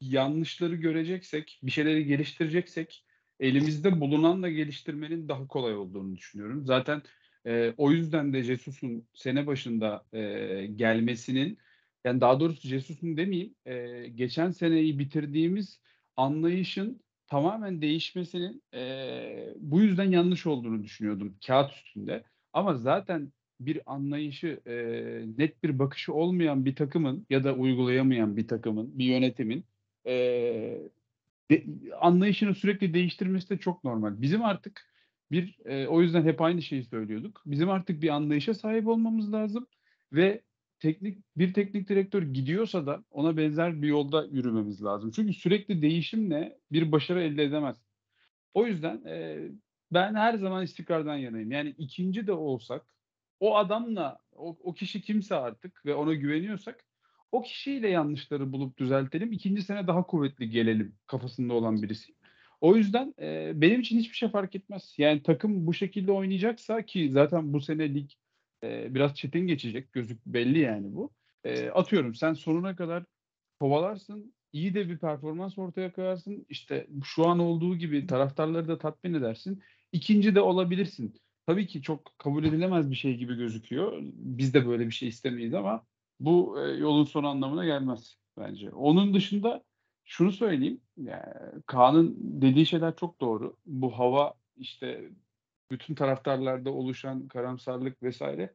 yanlışları 0.01 0.75
göreceksek, 0.75 1.61
bir 1.63 1.71
şeyleri 1.71 2.07
geliştireceksek 2.07 3.05
elimizde 3.41 4.01
bulunanla 4.01 4.49
geliştirmenin 4.49 5.29
daha 5.29 5.47
kolay 5.47 5.75
olduğunu 5.77 6.17
düşünüyorum. 6.17 6.67
Zaten 6.67 7.03
e, 7.47 7.75
o 7.77 7.91
yüzden 7.91 8.33
de 8.33 8.43
Jesus'un 8.43 9.07
sene 9.15 9.47
başında 9.47 10.05
e, 10.13 10.67
gelmesinin 10.77 11.59
yani 12.07 12.21
daha 12.21 12.41
doğrusu 12.41 12.69
Jesus'un 12.69 13.17
demeyeyim 13.17 13.55
e, 13.67 14.09
geçen 14.09 14.51
seneyi 14.51 14.99
bitirdiğimiz 14.99 15.81
anlayışın 16.17 17.01
tamamen 17.27 17.83
değişmesinin 17.83 18.63
e, 18.75 19.55
bu 19.59 19.81
yüzden 19.81 20.11
yanlış 20.11 20.47
olduğunu 20.47 20.83
düşünüyordum 20.83 21.37
kağıt 21.47 21.73
üstünde. 21.73 22.25
Ama 22.53 22.75
zaten 22.75 23.33
bir 23.61 23.81
anlayışı, 23.87 24.61
e, 24.67 24.75
net 25.39 25.63
bir 25.63 25.79
bakışı 25.79 26.15
olmayan 26.15 26.65
bir 26.65 26.77
takımın 26.77 27.27
ya 27.31 27.45
da 27.45 27.55
uygulayamayan 27.55 28.37
bir 28.37 28.49
takımın, 28.49 28.99
bir 28.99 29.05
yönetimin 29.05 29.65
e, 30.07 30.13
de, 31.51 31.65
anlayışını 32.01 32.55
sürekli 32.55 32.95
değiştirmesi 32.95 33.51
de 33.51 33.59
çok 33.59 33.85
normal. 33.85 34.23
Bizim 34.23 34.43
artık 34.45 34.87
bir, 35.31 35.59
e, 35.65 35.87
o 35.87 36.03
yüzden 36.03 36.25
hep 36.25 36.41
aynı 36.41 36.63
şeyi 36.63 36.85
söylüyorduk. 36.85 37.43
Bizim 37.47 37.71
artık 37.71 38.03
bir 38.03 38.09
anlayışa 38.09 38.55
sahip 38.55 38.89
olmamız 38.89 39.33
lazım 39.33 39.67
ve 40.13 40.43
teknik 40.81 41.19
bir 41.37 41.55
teknik 41.55 41.89
direktör 41.89 42.23
gidiyorsa 42.23 42.87
da 42.87 43.05
ona 43.11 43.37
benzer 43.37 43.83
bir 43.83 43.89
yolda 43.89 44.27
yürümemiz 44.31 44.85
lazım. 44.85 45.11
Çünkü 45.11 45.33
sürekli 45.33 45.83
değişimle 45.83 46.59
bir 46.73 46.93
başarı 46.93 47.23
elde 47.23 47.45
edemez. 47.45 47.77
O 48.55 48.67
yüzden 48.67 49.05
e, 49.05 49.39
ben 49.93 50.15
her 50.15 50.35
zaman 50.35 50.65
istikrardan 50.65 51.17
yanayım. 51.17 51.51
Yani 51.51 51.75
ikinci 51.79 52.27
de 52.27 52.33
olsak 52.33 52.87
o 53.41 53.57
adamla 53.57 54.19
o, 54.33 54.57
o 54.63 54.75
kişi 54.75 55.01
kimse 55.01 55.35
artık 55.35 55.87
ve 55.87 55.95
ona 55.95 56.15
güveniyorsak 56.15 56.85
o 57.33 57.43
kişiyle 57.43 57.89
yanlışları 57.89 58.53
bulup 58.53 58.79
düzeltelim. 58.79 59.33
İkinci 59.33 59.63
sene 59.63 59.87
daha 59.87 60.03
kuvvetli 60.07 60.51
gelelim 60.51 60.97
kafasında 61.07 61.55
olan 61.55 61.83
birisi. 61.83 62.15
O 62.61 62.77
yüzden 62.77 63.15
e, 63.21 63.53
benim 63.55 63.81
için 63.81 63.99
hiçbir 63.99 64.17
şey 64.17 64.29
fark 64.29 64.55
etmez. 64.55 64.95
Yani 64.99 65.23
takım 65.23 65.67
bu 65.67 65.75
şekilde 65.75 66.13
oynayacaksa 66.13 66.83
ki 66.83 67.11
zaten 67.11 67.53
bu 67.53 67.61
sene 67.61 67.95
lig 67.95 68.11
biraz 68.91 69.15
çetin 69.15 69.47
geçecek. 69.47 69.93
Gözük 69.93 70.27
belli 70.27 70.59
yani 70.59 70.95
bu. 70.95 71.13
E, 71.45 71.71
atıyorum 71.71 72.15
sen 72.15 72.33
sonuna 72.35 72.77
kadar 72.77 73.05
kovalarsın. 73.61 74.35
iyi 74.53 74.75
de 74.75 74.89
bir 74.89 74.99
performans 74.99 75.59
ortaya 75.59 75.93
koyarsın. 75.93 76.47
İşte 76.49 76.87
şu 77.05 77.29
an 77.29 77.39
olduğu 77.39 77.77
gibi 77.77 78.07
taraftarları 78.07 78.69
da 78.69 78.79
tatmin 78.79 79.15
edersin. 79.15 79.63
İkinci 79.93 80.35
de 80.35 80.41
olabilirsin. 80.41 81.15
Tabii 81.47 81.67
ki 81.67 81.83
çok 81.83 82.19
kabul 82.19 82.45
edilemez 82.45 82.91
bir 82.91 82.97
şey 82.97 83.17
gibi 83.17 83.35
gözüküyor. 83.35 83.99
Biz 84.13 84.55
de 84.55 84.67
böyle 84.67 84.87
bir 84.87 84.93
şey 84.93 85.09
istemeyiz 85.09 85.55
ama 85.55 85.87
bu 86.21 86.61
e, 86.61 86.73
yolun 86.73 87.05
sonu 87.05 87.29
anlamına 87.29 87.65
gelmez 87.65 88.17
bence. 88.39 88.71
Onun 88.71 89.15
dışında 89.15 89.65
şunu 90.05 90.33
söyleyeyim. 90.33 90.81
Yani 90.97 91.23
Kaan'ın 91.67 92.17
dediği 92.19 92.67
şeyler 92.67 92.97
çok 92.97 93.21
doğru. 93.21 93.57
Bu 93.67 93.99
hava 93.99 94.35
işte 94.57 95.11
bütün 95.71 95.95
taraftarlarda 95.95 96.71
oluşan 96.71 97.29
karamsarlık 97.29 98.03
vesaire. 98.03 98.55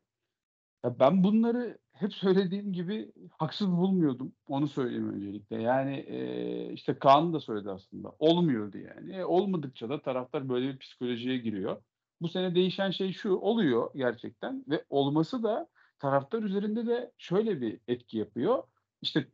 Ya 0.86 1.00
ben 1.00 1.24
bunları 1.24 1.78
hep 1.94 2.14
söylediğim 2.14 2.74
gibi 2.74 3.12
haksız 3.38 3.72
bulmuyordum. 3.72 4.34
Onu 4.48 4.68
söyleyeyim 4.68 5.14
öncelikle. 5.14 5.62
Yani 5.62 5.96
e, 5.96 6.74
işte 6.74 7.00
Kaan 7.00 7.34
da 7.34 7.40
söyledi 7.40 7.72
aslında. 7.72 8.12
Olmuyordu 8.20 8.78
yani. 8.78 9.14
E, 9.14 9.24
olmadıkça 9.26 9.90
da 9.90 10.02
taraftar 10.02 10.50
böyle 10.50 10.74
bir 10.74 10.80
psikolojiye 10.80 11.38
giriyor. 11.38 11.82
Bu 12.22 12.30
sene 12.30 12.56
değişen 12.56 12.92
şey 12.92 13.14
şu 13.14 13.34
oluyor 13.34 13.92
gerçekten 13.96 14.66
ve 14.70 14.86
olması 14.90 15.44
da 15.44 15.68
taraftar 16.00 16.44
üzerinde 16.44 16.88
de 16.88 17.12
şöyle 17.18 17.62
bir 17.62 17.80
etki 17.88 18.18
yapıyor. 18.18 18.64
İşte 19.02 19.28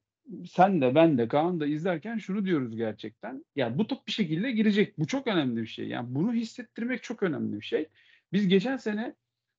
sen 0.50 0.82
de 0.82 0.96
ben 0.96 1.18
de 1.18 1.28
Kaan 1.28 1.60
da 1.60 1.66
izlerken 1.66 2.18
şunu 2.18 2.46
diyoruz 2.46 2.76
gerçekten. 2.76 3.46
Ya 3.56 3.78
bu 3.78 3.88
top 3.88 4.08
bir 4.08 4.12
şekilde 4.12 4.52
girecek. 4.52 5.00
Bu 5.00 5.08
çok 5.08 5.28
önemli 5.28 5.62
bir 5.62 5.68
şey. 5.68 5.88
Yani 5.88 6.16
bunu 6.16 6.34
hissettirmek 6.34 7.04
çok 7.04 7.24
önemli 7.24 7.60
bir 7.60 7.66
şey. 7.66 7.90
Biz 8.34 8.48
geçen 8.48 8.78
sene 8.78 9.16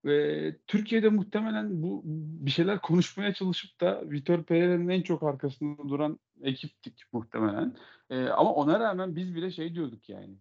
e, 0.06 0.56
Türkiye'de 0.66 1.08
muhtemelen 1.08 1.82
bu 1.82 2.02
bir 2.04 2.50
şeyler 2.50 2.80
konuşmaya 2.80 3.34
çalışıp 3.34 3.80
da 3.80 4.10
Vitor 4.10 4.42
Pereira'nın 4.42 4.88
en 4.88 5.02
çok 5.02 5.22
arkasında 5.22 5.88
duran 5.88 6.18
ekiptik 6.42 7.04
muhtemelen. 7.12 7.76
E, 8.10 8.25
ama 8.25 8.54
ona 8.54 8.80
rağmen 8.80 9.16
biz 9.16 9.34
bile 9.34 9.50
şey 9.50 9.75
diyorduk 9.75 10.08
yani. 10.08 10.37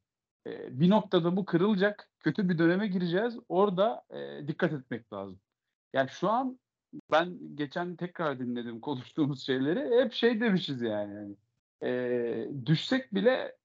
E, 0.48 0.80
bir 0.80 0.90
noktada 0.90 1.38
bu 1.38 1.46
kırılacak. 1.46 2.10
Kötü 2.20 2.50
bir 2.50 2.58
döneme 2.58 2.88
gireceğiz. 2.88 3.38
Orada 3.50 4.04
e, 4.10 4.48
dikkat 4.48 4.74
etmek 4.74 5.14
lazım. 5.14 5.40
Yani 5.94 6.10
şu 6.10 6.30
an 6.30 6.60
ben 7.12 7.38
geçen 7.56 7.96
tekrar 7.96 8.40
dinledim 8.40 8.80
konuştuğumuz 8.80 9.46
şeyleri. 9.46 10.04
Hep 10.04 10.14
şey 10.14 10.42
demişiz 10.42 10.82
yani. 10.82 11.14
yani 11.14 11.36
e, 11.84 12.66
düşsek 12.66 13.14
bile 13.14 13.56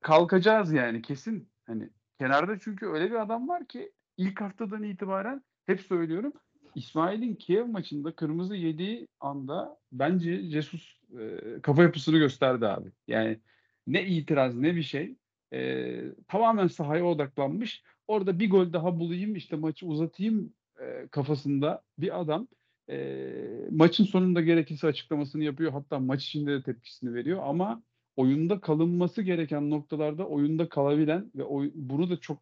kalkacağız 0.00 0.72
yani 0.72 1.02
kesin. 1.02 1.48
Hani 1.66 1.90
kenarda 2.18 2.58
çünkü 2.58 2.86
öyle 2.86 3.10
bir 3.10 3.22
adam 3.22 3.48
var 3.48 3.66
ki 3.66 3.92
ilk 4.16 4.40
haftadan 4.40 4.82
itibaren 4.82 5.42
hep 5.66 5.80
söylüyorum. 5.80 6.32
İsmail'in 6.74 7.34
Kiev 7.34 7.66
maçında 7.66 8.12
kırmızı 8.12 8.56
yediği 8.56 9.08
anda 9.20 9.78
bence 9.92 10.42
Jesus 10.42 11.00
e, 11.18 11.60
kafa 11.62 11.82
yapısını 11.82 12.18
gösterdi 12.18 12.66
abi. 12.66 12.92
Yani 13.08 13.40
ne 13.86 14.06
itiraz 14.06 14.56
ne 14.56 14.76
bir 14.76 14.82
şey. 14.82 15.16
e, 15.52 16.02
tamamen 16.28 16.66
sahaya 16.66 17.04
odaklanmış. 17.04 17.82
Orada 18.08 18.38
bir 18.38 18.50
gol 18.50 18.72
daha 18.72 18.98
bulayım 18.98 19.36
işte 19.36 19.56
maçı 19.56 19.86
uzatayım 19.86 20.52
e, 20.80 21.08
kafasında 21.10 21.82
bir 21.98 22.20
adam 22.20 22.48
e, 22.90 23.68
maçın 23.70 24.04
sonunda 24.04 24.40
gerekirse 24.40 24.86
açıklamasını 24.86 25.44
yapıyor. 25.44 25.72
Hatta 25.72 25.98
maç 25.98 26.24
içinde 26.24 26.52
de 26.52 26.62
tepkisini 26.62 27.14
veriyor 27.14 27.40
ama 27.44 27.82
oyunda 28.16 28.60
kalınması 28.60 29.22
gereken 29.22 29.70
noktalarda 29.70 30.26
oyunda 30.26 30.68
kalabilen 30.68 31.30
ve 31.34 31.44
oy, 31.44 31.70
bunu 31.74 32.10
da 32.10 32.20
çok 32.20 32.38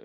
e, 0.00 0.04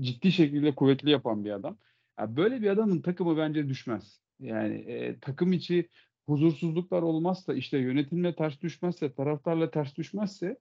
ciddi 0.00 0.32
şekilde 0.32 0.74
kuvvetli 0.74 1.10
yapan 1.10 1.44
bir 1.44 1.50
adam. 1.50 1.78
Yani 2.18 2.36
böyle 2.36 2.62
bir 2.62 2.70
adamın 2.70 3.00
takımı 3.00 3.36
bence 3.36 3.68
düşmez. 3.68 4.20
Yani 4.40 4.74
e, 4.74 5.18
takım 5.20 5.52
içi 5.52 5.88
huzursuzluklar 6.26 7.02
olmazsa 7.02 7.54
işte 7.54 7.78
yönetimle 7.78 8.34
ters 8.34 8.60
düşmezse 8.60 9.12
taraftarla 9.12 9.70
ters 9.70 9.96
düşmezse 9.96 10.58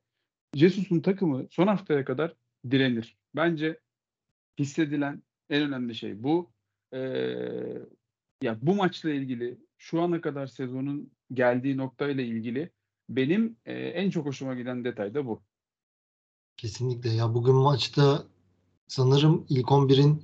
Jesus'un 0.56 1.00
takımı 1.00 1.48
son 1.52 1.68
haftaya 1.68 2.06
kadar 2.06 2.34
direnir. 2.70 3.18
Bence 3.36 3.80
hissedilen 4.60 5.24
en 5.50 5.62
önemli 5.62 5.96
şey 5.96 6.24
bu. 6.24 6.52
Ee, 6.94 7.78
ya 8.42 8.58
bu 8.62 8.76
maçla 8.76 9.10
ilgili 9.10 9.58
şu 9.78 10.02
ana 10.02 10.22
kadar 10.22 10.48
sezonun 10.48 11.12
geldiği 11.34 11.78
noktayla 11.78 12.24
ilgili 12.24 12.72
benim 13.10 13.58
e, 13.66 13.74
en 13.74 14.10
çok 14.10 14.26
hoşuma 14.26 14.56
giden 14.56 14.84
detay 14.84 15.14
da 15.14 15.26
bu. 15.26 15.42
Kesinlikle 16.58 17.10
ya 17.10 17.34
bugün 17.34 17.56
maçta 17.56 18.24
sanırım 18.88 19.46
ilk 19.50 19.68
11'in 19.68 20.24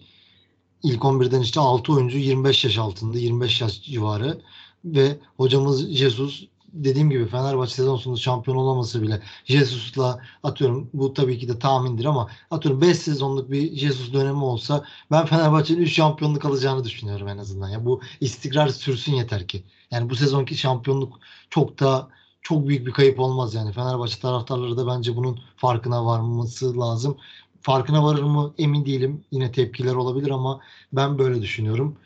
ilk 0.84 1.02
11'den 1.02 1.42
işte 1.42 1.60
6 1.60 1.94
oyuncu 1.94 2.18
25 2.18 2.64
yaş 2.64 2.78
altında 2.78 3.18
25 3.18 3.62
yaş 3.62 3.82
civarı 3.82 4.42
ve 4.86 5.20
hocamız 5.38 5.90
Jesus 5.90 6.48
dediğim 6.74 7.10
gibi 7.10 7.28
Fenerbahçe 7.28 7.74
sezon 7.74 7.98
sonu 7.98 8.18
şampiyon 8.18 8.58
olaması 8.58 9.02
bile 9.02 9.22
Jesus'la 9.46 10.20
atıyorum 10.44 10.90
bu 10.94 11.14
tabii 11.14 11.40
ki 11.40 11.48
de 11.48 11.60
tahmindir 11.60 12.06
ama 12.06 12.30
atıyorum 12.52 12.82
5 12.82 12.98
sezonluk 12.98 13.52
bir 13.52 13.76
Jesus 13.76 14.14
dönemi 14.14 14.44
olsa 14.44 14.84
ben 15.12 15.26
Fenerbahçe'nin 15.26 15.82
3 15.82 15.94
şampiyonluk 15.94 16.46
alacağını 16.46 16.84
düşünüyorum 16.84 17.28
en 17.28 17.38
azından. 17.38 17.70
Ya 17.70 17.86
bu 17.86 18.02
istikrar 18.22 18.68
sürsün 18.68 19.14
yeter 19.14 19.48
ki. 19.48 19.64
Yani 19.92 20.10
bu 20.10 20.16
sezonki 20.16 20.58
şampiyonluk 20.58 21.20
çok 21.50 21.80
da 21.80 22.10
çok 22.42 22.68
büyük 22.68 22.88
bir 22.88 22.92
kayıp 22.92 23.20
olmaz 23.20 23.54
yani. 23.54 23.72
Fenerbahçe 23.72 24.20
taraftarları 24.20 24.78
da 24.78 24.88
bence 24.88 25.16
bunun 25.16 25.40
farkına 25.56 26.06
varması 26.06 26.80
lazım. 26.80 27.18
Farkına 27.62 28.04
varır 28.04 28.24
mı 28.24 28.54
emin 28.58 28.86
değilim. 28.86 29.26
Yine 29.32 29.52
tepkiler 29.52 29.96
olabilir 29.96 30.30
ama 30.32 30.60
ben 30.94 31.18
böyle 31.18 31.42
düşünüyorum 31.42 31.98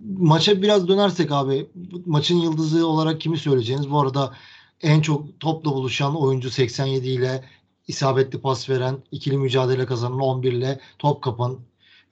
maça 0.00 0.62
biraz 0.62 0.88
dönersek 0.88 1.32
abi 1.32 1.70
maçın 2.06 2.36
yıldızı 2.36 2.86
olarak 2.86 3.20
kimi 3.20 3.38
söyleyeceğiniz? 3.38 3.90
Bu 3.90 4.00
arada 4.00 4.34
en 4.82 5.00
çok 5.00 5.40
topla 5.40 5.70
buluşan 5.70 6.22
oyuncu 6.22 6.50
87 6.50 7.08
ile 7.08 7.44
isabetli 7.88 8.40
pas 8.40 8.70
veren, 8.70 8.98
ikili 9.10 9.38
mücadele 9.38 9.86
kazanan 9.86 10.20
11 10.20 10.52
ile 10.52 10.80
top 10.98 11.22
kapan, 11.22 11.58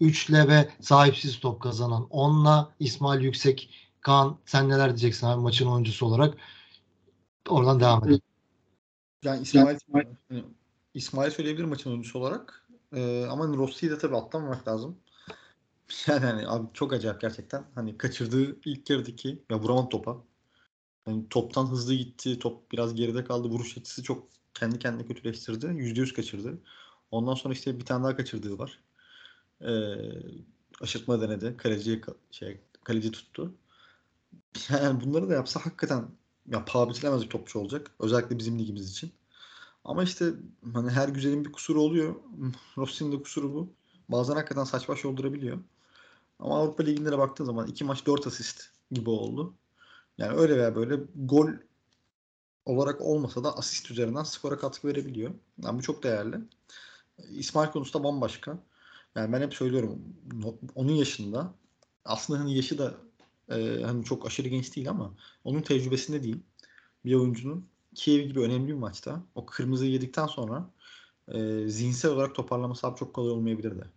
3 0.00 0.29
ile 0.29 0.49
ve 0.49 0.69
sahipsiz 0.81 1.41
top 1.41 1.62
kazanan 1.62 2.07
10 2.11 2.45
ile 2.45 2.67
İsmail 2.81 3.21
Yüksek. 3.21 3.71
Kaan 4.00 4.37
sen 4.47 4.69
neler 4.69 4.88
diyeceksin 4.88 5.26
abi 5.26 5.43
maçın 5.43 5.67
oyuncusu 5.67 6.07
olarak? 6.07 6.37
Oradan 7.49 7.81
devam 7.81 8.05
edelim. 8.05 8.21
Yani 9.25 9.43
İsmail, 9.43 9.76
İsmail, 9.76 10.07
İsmail 10.95 11.31
söyleyebilir 11.31 11.64
maçın 11.64 11.91
oyuncusu 11.91 12.19
olarak. 12.19 12.69
Ee, 12.93 13.26
ama 13.31 13.49
Rossi'yi 13.49 13.93
de 13.93 13.99
tabii 13.99 14.17
atlamamak 14.17 14.69
lazım. 14.69 14.97
Yani 16.09 16.25
hani 16.26 16.49
abi 16.49 16.69
çok 16.75 16.93
acayip 16.93 17.21
gerçekten. 17.21 17.64
Hani 17.75 17.99
kaçırdığı 17.99 18.57
ilk 18.64 18.91
yarıdaki 18.91 19.45
ya 19.50 19.59
vuramadı 19.61 19.88
topa. 19.88 20.25
Yani 21.09 21.29
toptan 21.31 21.67
hızlı 21.67 21.95
gitti. 21.95 22.38
Top 22.38 22.73
biraz 22.73 22.95
geride 22.95 23.25
kaldı. 23.25 23.49
Vuruş 23.49 23.79
açısı 23.79 24.03
çok 24.03 24.29
kendi 24.55 24.81
kendine 24.81 25.07
kötüleştirdi. 25.07 25.67
%100 25.67 26.14
kaçırdı. 26.14 26.62
Ondan 27.11 27.35
sonra 27.35 27.55
işte 27.55 27.81
bir 27.81 27.87
tane 27.87 28.05
daha 28.05 28.17
kaçırdığı 28.17 28.59
var. 28.59 28.81
Ee, 29.62 29.69
aşırtma 30.81 31.21
denedi. 31.21 31.57
Kaleci 31.57 32.03
şey 32.31 32.61
kaleci 32.85 33.12
tuttu. 33.12 33.55
Yani 34.70 35.01
bunları 35.01 35.29
da 35.29 35.35
yapsa 35.35 35.61
hakikaten 35.66 36.09
ya 36.47 36.64
paha 36.64 36.88
biçilemez 36.90 37.23
bir 37.23 37.29
topçu 37.31 37.59
olacak. 37.59 37.90
Özellikle 38.01 38.38
bizim 38.38 38.59
ligimiz 38.59 38.90
için. 38.90 39.12
Ama 39.85 40.03
işte 40.05 40.35
hani 40.75 40.90
her 40.90 41.09
güzelin 41.09 41.44
bir 41.44 41.53
kusuru 41.53 41.83
oluyor. 41.83 42.16
Rossi'nin 42.79 43.12
de 43.12 43.23
kusuru 43.23 43.55
bu. 43.55 43.75
Bazen 44.09 44.35
hakikaten 44.35 44.64
saç 44.64 44.88
baş 44.88 45.05
yoldurabiliyor. 45.05 45.59
Ama 46.38 46.59
Avrupa 46.59 46.83
Ligi'nde 46.83 47.18
baktığın 47.18 47.44
zaman 47.44 47.66
iki 47.66 47.85
maç 47.85 48.07
dört 48.07 48.27
asist 48.27 48.70
gibi 48.90 49.11
oldu. 49.11 49.55
Yani 50.18 50.37
öyle 50.37 50.57
veya 50.57 50.77
böyle 50.77 51.01
gol 51.14 51.49
olarak 52.64 53.01
olmasa 53.01 53.44
da 53.44 53.57
asist 53.57 53.90
üzerinden 53.90 54.23
skora 54.23 54.59
katkı 54.59 54.88
verebiliyor. 54.88 55.35
Yani 55.62 55.79
bu 55.79 55.83
çok 55.83 56.03
değerli. 56.03 56.37
İsmail 57.31 57.70
konusu 57.70 57.99
da 57.99 58.05
bambaşka. 58.05 58.59
Yani 59.14 59.33
ben 59.33 59.40
hep 59.40 59.55
söylüyorum 59.55 60.03
onun 60.75 60.92
yaşında 60.92 61.55
aslında 62.05 62.40
hani 62.40 62.57
yaşı 62.57 62.79
da 62.79 62.94
e, 63.51 63.83
hani 63.85 64.05
çok 64.05 64.27
aşırı 64.27 64.49
genç 64.49 64.77
değil 64.77 64.90
ama 64.90 65.14
onun 65.44 65.62
tecrübesinde 65.62 66.23
değil. 66.23 66.42
Bir 67.05 67.14
oyuncunun 67.14 67.68
Kiev 67.94 68.20
gibi 68.20 68.40
önemli 68.40 68.68
bir 68.68 68.75
maçta 68.75 69.23
o 69.35 69.47
kırmızıyı 69.47 69.92
yedikten 69.92 70.27
sonra 70.27 70.70
e, 71.29 71.68
zihinsel 71.68 72.11
olarak 72.11 72.35
toparlaması 72.35 72.87
abi 72.87 72.99
çok 72.99 73.14
kolay 73.14 73.31
olmayabilirdi. 73.31 73.90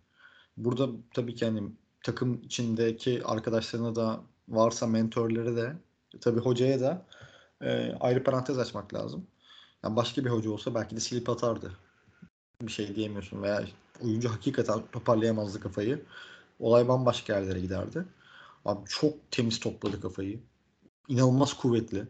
Burada 0.56 0.88
tabii 1.14 1.34
ki 1.34 1.44
hani 1.44 1.72
takım 2.02 2.42
içindeki 2.42 3.24
arkadaşlarına 3.24 3.96
da 3.96 4.20
varsa 4.48 4.86
mentörleri 4.86 5.56
de 5.56 5.76
tabii 6.20 6.40
hocaya 6.40 6.80
da 6.80 7.06
e, 7.62 7.92
ayrı 8.00 8.24
parantez 8.24 8.58
açmak 8.58 8.94
lazım. 8.94 9.26
Yani 9.84 9.96
başka 9.96 10.24
bir 10.24 10.30
hoca 10.30 10.50
olsa 10.50 10.74
belki 10.74 10.96
de 10.96 11.00
silip 11.00 11.28
atardı. 11.28 11.72
Bir 12.62 12.72
şey 12.72 12.94
diyemiyorsun 12.94 13.42
veya 13.42 13.64
oyuncu 14.04 14.28
hakikaten 14.28 14.82
toparlayamazdı 14.92 15.60
kafayı. 15.60 16.04
Olay 16.58 16.88
bambaşka 16.88 17.32
yerlere 17.32 17.60
giderdi. 17.60 18.04
Abi 18.64 18.88
çok 18.88 19.30
temiz 19.30 19.60
topladı 19.60 20.00
kafayı. 20.00 20.40
İnanılmaz 21.08 21.54
kuvvetli. 21.54 22.08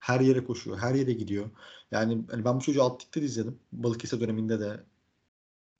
Her 0.00 0.20
yere 0.20 0.44
koşuyor, 0.44 0.78
her 0.78 0.94
yere 0.94 1.12
gidiyor. 1.12 1.50
Yani 1.90 2.24
hani 2.30 2.44
ben 2.44 2.56
bu 2.56 2.60
çocuğu 2.60 2.82
alt 2.82 3.16
izledim. 3.16 3.58
Balıkesir 3.72 4.20
döneminde 4.20 4.60
de 4.60 4.80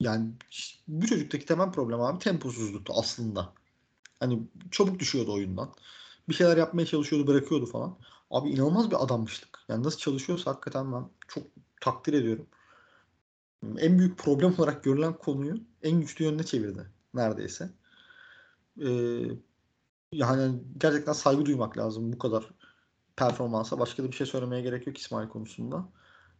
yani 0.01 0.31
bu 0.87 1.07
çocuktaki 1.07 1.45
temel 1.45 1.71
problem 1.71 2.01
abi 2.01 2.19
temposuzluktu 2.19 2.93
aslında. 2.95 3.53
Hani 4.19 4.39
çabuk 4.71 4.99
düşüyordu 4.99 5.33
oyundan. 5.33 5.73
Bir 6.29 6.33
şeyler 6.33 6.57
yapmaya 6.57 6.85
çalışıyordu, 6.85 7.27
bırakıyordu 7.27 7.65
falan. 7.65 7.97
Abi 8.31 8.49
inanılmaz 8.49 8.91
bir 8.91 9.03
adammışlık. 9.03 9.59
Yani 9.69 9.83
nasıl 9.83 9.99
çalışıyorsa 9.99 10.51
hakikaten 10.51 10.93
ben 10.93 11.09
çok 11.27 11.43
takdir 11.81 12.13
ediyorum. 12.13 12.47
En 13.77 13.99
büyük 13.99 14.17
problem 14.17 14.55
olarak 14.57 14.83
görülen 14.83 15.13
konuyu 15.13 15.55
en 15.83 16.01
güçlü 16.01 16.25
yönüne 16.25 16.43
çevirdi 16.43 16.89
neredeyse. 17.13 17.69
Ee, 18.81 19.23
yani 20.11 20.63
gerçekten 20.77 21.13
saygı 21.13 21.45
duymak 21.45 21.77
lazım 21.77 22.13
bu 22.13 22.17
kadar 22.17 22.49
performansa. 23.15 23.79
Başka 23.79 24.03
da 24.03 24.07
bir 24.07 24.15
şey 24.15 24.27
söylemeye 24.27 24.61
gerek 24.61 24.87
yok 24.87 24.97
İsmail 24.97 25.29
konusunda. 25.29 25.89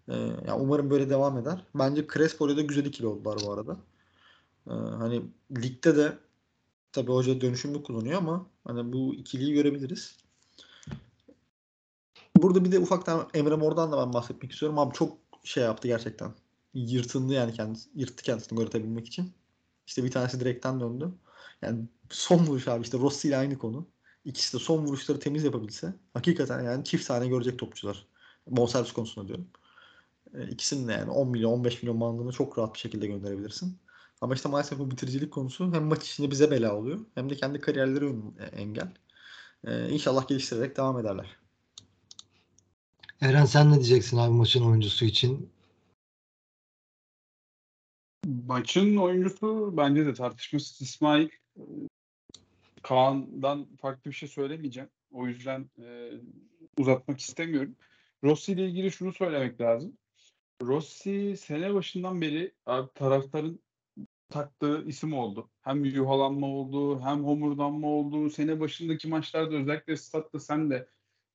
Ee, 0.09 0.13
yani 0.47 0.53
umarım 0.59 0.89
böyle 0.89 1.09
devam 1.09 1.37
eder. 1.37 1.65
Bence 1.75 2.07
Crespo 2.13 2.47
ile 2.47 2.57
de 2.57 2.61
güzel 2.61 2.85
ikili 2.85 3.07
oldular 3.07 3.39
bu 3.45 3.51
arada. 3.51 3.77
Ee, 4.67 4.71
hani 4.73 5.21
ligde 5.57 5.97
de 5.97 6.17
tabii 6.91 7.11
hoca 7.11 7.41
dönüşümlü 7.41 7.83
kullanıyor 7.83 8.17
ama 8.17 8.45
hani 8.67 8.93
bu 8.93 9.15
ikiliyi 9.15 9.53
görebiliriz. 9.53 10.17
Burada 12.37 12.65
bir 12.65 12.71
de 12.71 12.79
ufaktan 12.79 13.29
Emre 13.33 13.55
Mor'dan 13.55 13.91
da 13.91 13.97
ben 13.97 14.13
bahsetmek 14.13 14.51
istiyorum. 14.51 14.79
Abi 14.79 14.93
çok 14.93 15.17
şey 15.43 15.63
yaptı 15.63 15.87
gerçekten. 15.87 16.31
Yırtındı 16.73 17.33
yani 17.33 17.53
kendisi. 17.53 17.89
Yırttı 17.95 18.23
kendisini 18.23 18.57
gol 18.57 18.65
atabilmek 18.65 19.07
için. 19.07 19.31
İşte 19.87 20.03
bir 20.03 20.11
tanesi 20.11 20.39
direkten 20.39 20.79
döndü. 20.79 21.11
Yani 21.61 21.85
son 22.09 22.39
vuruş 22.39 22.67
abi 22.67 22.83
işte 22.83 22.97
Rossi 22.97 23.27
ile 23.27 23.37
aynı 23.37 23.57
konu. 23.57 23.87
İkisi 24.25 24.57
de 24.57 24.63
son 24.63 24.85
vuruşları 24.85 25.19
temiz 25.19 25.43
yapabilse 25.43 25.93
hakikaten 26.13 26.63
yani 26.63 26.83
çift 26.83 27.07
tane 27.07 27.27
görecek 27.27 27.59
topçular. 27.59 28.07
Bonservis 28.47 28.91
konusunda 28.91 29.27
diyorum. 29.27 29.47
E, 30.35 30.47
ikisini 30.49 30.87
de 30.87 30.91
yani 30.91 31.11
10 31.11 31.27
milyon 31.29 31.51
15 31.51 31.83
milyon 31.83 32.01
bandında 32.01 32.31
çok 32.31 32.57
rahat 32.57 32.73
bir 32.73 32.79
şekilde 32.79 33.07
gönderebilirsin. 33.07 33.77
Ama 34.21 34.33
işte 34.33 34.49
maalesef 34.49 34.79
bu 34.79 34.91
bitiricilik 34.91 35.33
konusu 35.33 35.73
hem 35.73 35.83
maç 35.83 36.07
içinde 36.07 36.31
bize 36.31 36.51
bela 36.51 36.75
oluyor 36.75 36.99
hem 37.15 37.29
de 37.29 37.35
kendi 37.35 37.59
kariyerleri 37.59 38.15
e, 38.39 38.45
engel. 38.45 38.93
Ee, 39.67 39.89
inşallah 39.89 40.27
geliştirerek 40.27 40.77
devam 40.77 40.99
ederler. 40.99 41.37
Eren 43.21 43.45
sen 43.45 43.71
ne 43.71 43.75
diyeceksin 43.75 44.17
abi 44.17 44.31
maçın 44.31 44.65
oyuncusu 44.65 45.05
için? 45.05 45.49
Maçın 48.45 48.97
oyuncusu 48.97 49.73
bence 49.77 50.05
de 50.05 50.13
tartışmasız 50.13 50.81
İsmail. 50.81 51.29
Kaan'dan 52.83 53.67
farklı 53.81 54.11
bir 54.11 54.15
şey 54.15 54.29
söylemeyeceğim. 54.29 54.89
O 55.11 55.27
yüzden 55.27 55.69
e, 55.79 56.11
uzatmak 56.77 57.19
istemiyorum. 57.19 57.75
Rossi 58.23 58.51
ile 58.51 58.67
ilgili 58.69 58.91
şunu 58.91 59.13
söylemek 59.13 59.61
lazım. 59.61 59.97
Rossi 60.61 61.37
sene 61.37 61.73
başından 61.73 62.21
beri 62.21 62.53
abi 62.65 62.93
taraftarın 62.93 63.59
taktığı 64.29 64.83
isim 64.87 65.13
oldu. 65.13 65.49
Hem 65.61 65.85
yuhalanma 65.85 66.47
oldu, 66.47 67.01
hem 67.01 67.23
homurdanma 67.23 67.87
oldu. 67.87 68.29
Sene 68.29 68.59
başındaki 68.59 69.07
maçlarda 69.07 69.55
özellikle 69.55 69.97
statta 69.97 70.39
sen 70.39 70.69
de 70.69 70.87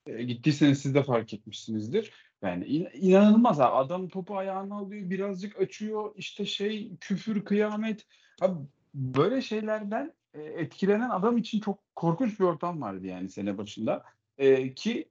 e, 0.06 0.22
gittiyseniz 0.22 0.78
siz 0.82 0.94
de 0.94 1.02
fark 1.02 1.34
etmişsinizdir. 1.34 2.12
Yani 2.42 2.64
in- 2.64 2.88
inanılmaz 2.92 3.60
abi. 3.60 3.74
Adam 3.74 4.08
topu 4.08 4.36
ayağına 4.36 4.74
alıyor, 4.74 5.10
birazcık 5.10 5.60
açıyor. 5.60 6.12
işte 6.16 6.46
şey 6.46 6.96
küfür, 7.00 7.44
kıyamet. 7.44 8.06
Abi 8.40 8.60
böyle 8.94 9.42
şeylerden 9.42 10.12
e, 10.34 10.42
etkilenen 10.42 11.10
adam 11.10 11.36
için 11.36 11.60
çok 11.60 11.78
korkunç 11.96 12.40
bir 12.40 12.44
ortam 12.44 12.80
vardı 12.80 13.06
yani 13.06 13.28
sene 13.28 13.58
başında. 13.58 14.04
E, 14.38 14.74
ki 14.74 15.08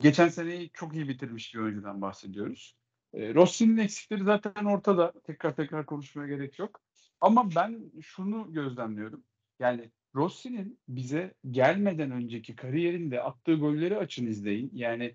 geçen 0.00 0.28
seneyi 0.28 0.70
çok 0.74 0.94
iyi 0.94 1.08
bitirmiş 1.08 1.54
bir 1.54 1.60
oyuncudan 1.60 2.02
bahsediyoruz. 2.02 2.79
E, 3.14 3.34
Rossi'nin 3.34 3.76
eksikleri 3.76 4.24
zaten 4.24 4.64
ortada. 4.64 5.12
Tekrar 5.24 5.56
tekrar 5.56 5.86
konuşmaya 5.86 6.28
gerek 6.28 6.58
yok. 6.58 6.80
Ama 7.20 7.54
ben 7.56 7.92
şunu 8.00 8.52
gözlemliyorum. 8.52 9.24
Yani 9.58 9.90
Rossi'nin 10.14 10.78
bize 10.88 11.34
gelmeden 11.50 12.10
önceki 12.10 12.56
kariyerinde 12.56 13.22
attığı 13.22 13.54
golleri 13.54 13.98
açın 13.98 14.26
izleyin. 14.26 14.70
Yani 14.74 15.14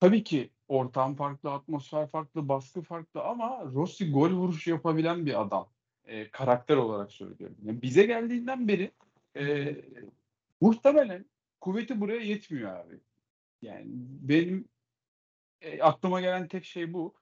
tabii 0.00 0.24
ki 0.24 0.50
ortam 0.68 1.14
farklı, 1.14 1.52
atmosfer 1.52 2.06
farklı, 2.06 2.48
baskı 2.48 2.82
farklı 2.82 3.22
ama 3.22 3.64
Rossi 3.74 4.10
gol 4.10 4.30
vuruşu 4.30 4.70
yapabilen 4.70 5.26
bir 5.26 5.40
adam. 5.40 5.68
E, 6.04 6.30
karakter 6.30 6.76
olarak 6.76 7.12
söylüyorum. 7.12 7.56
Yani 7.64 7.82
bize 7.82 8.06
geldiğinden 8.06 8.68
beri 8.68 8.90
e, 9.36 9.76
muhtemelen 10.60 11.24
kuvveti 11.60 12.00
buraya 12.00 12.20
yetmiyor 12.20 12.76
abi. 12.76 13.00
Yani 13.62 13.86
benim 14.20 14.64
e, 15.60 15.82
aklıma 15.82 16.20
gelen 16.20 16.48
tek 16.48 16.64
şey 16.64 16.92
bu. 16.92 17.14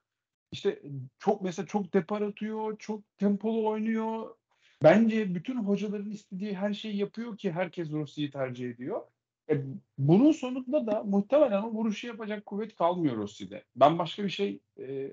İşte 0.53 0.83
çok 1.19 1.43
mesela 1.43 1.67
çok 1.67 1.95
depar 1.95 2.23
atıyor, 2.23 2.79
çok 2.79 3.19
tempolu 3.19 3.69
oynuyor. 3.69 4.37
Bence 4.83 5.35
bütün 5.35 5.57
hocaların 5.57 6.11
istediği 6.11 6.55
her 6.55 6.75
şeyi 6.75 6.97
yapıyor 6.97 7.37
ki 7.37 7.53
herkes 7.53 7.93
Rossi'yi 7.93 8.31
tercih 8.31 8.71
ediyor. 8.71 9.03
E, 9.51 9.65
bunun 9.99 10.33
sonunda 10.33 10.87
da 10.87 11.03
muhtemelen 11.03 11.63
o 11.63 11.71
vuruşu 11.71 12.07
yapacak 12.07 12.47
kuvvet 12.47 12.75
kalmıyor 12.75 13.17
Rossi'de. 13.17 13.65
Ben 13.77 13.99
başka 13.99 14.25
bir 14.25 14.31
şey 14.31 14.61
e, 14.79 15.11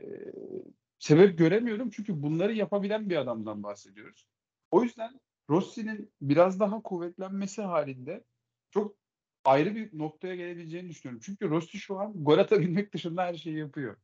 sebep 0.99 1.37
göremiyorum 1.37 1.89
çünkü 1.89 2.23
bunları 2.23 2.53
yapabilen 2.53 3.09
bir 3.09 3.15
adamdan 3.15 3.63
bahsediyoruz. 3.63 4.27
O 4.71 4.83
yüzden 4.83 5.19
Rossi'nin 5.49 6.11
biraz 6.21 6.59
daha 6.59 6.81
kuvvetlenmesi 6.81 7.61
halinde 7.61 8.23
çok 8.71 8.95
ayrı 9.45 9.75
bir 9.75 9.97
noktaya 9.97 10.35
gelebileceğini 10.35 10.89
düşünüyorum. 10.89 11.21
Çünkü 11.25 11.49
Rossi 11.49 11.77
şu 11.77 11.99
an 11.99 12.13
gol 12.15 12.37
atabilmek 12.37 12.93
dışında 12.93 13.23
her 13.23 13.33
şeyi 13.33 13.57
yapıyor. 13.57 13.97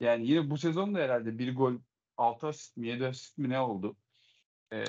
Yani 0.00 0.26
yine 0.26 0.50
bu 0.50 0.58
sezon 0.58 0.94
da 0.94 0.98
herhalde 0.98 1.38
bir 1.38 1.56
gol 1.56 1.74
6 2.16 2.46
asist 2.46 2.76
mi 2.76 2.88
7 2.88 3.06
asist 3.06 3.38
mi 3.38 3.48
ne 3.48 3.60
oldu? 3.60 3.96
Ee, 4.72 4.84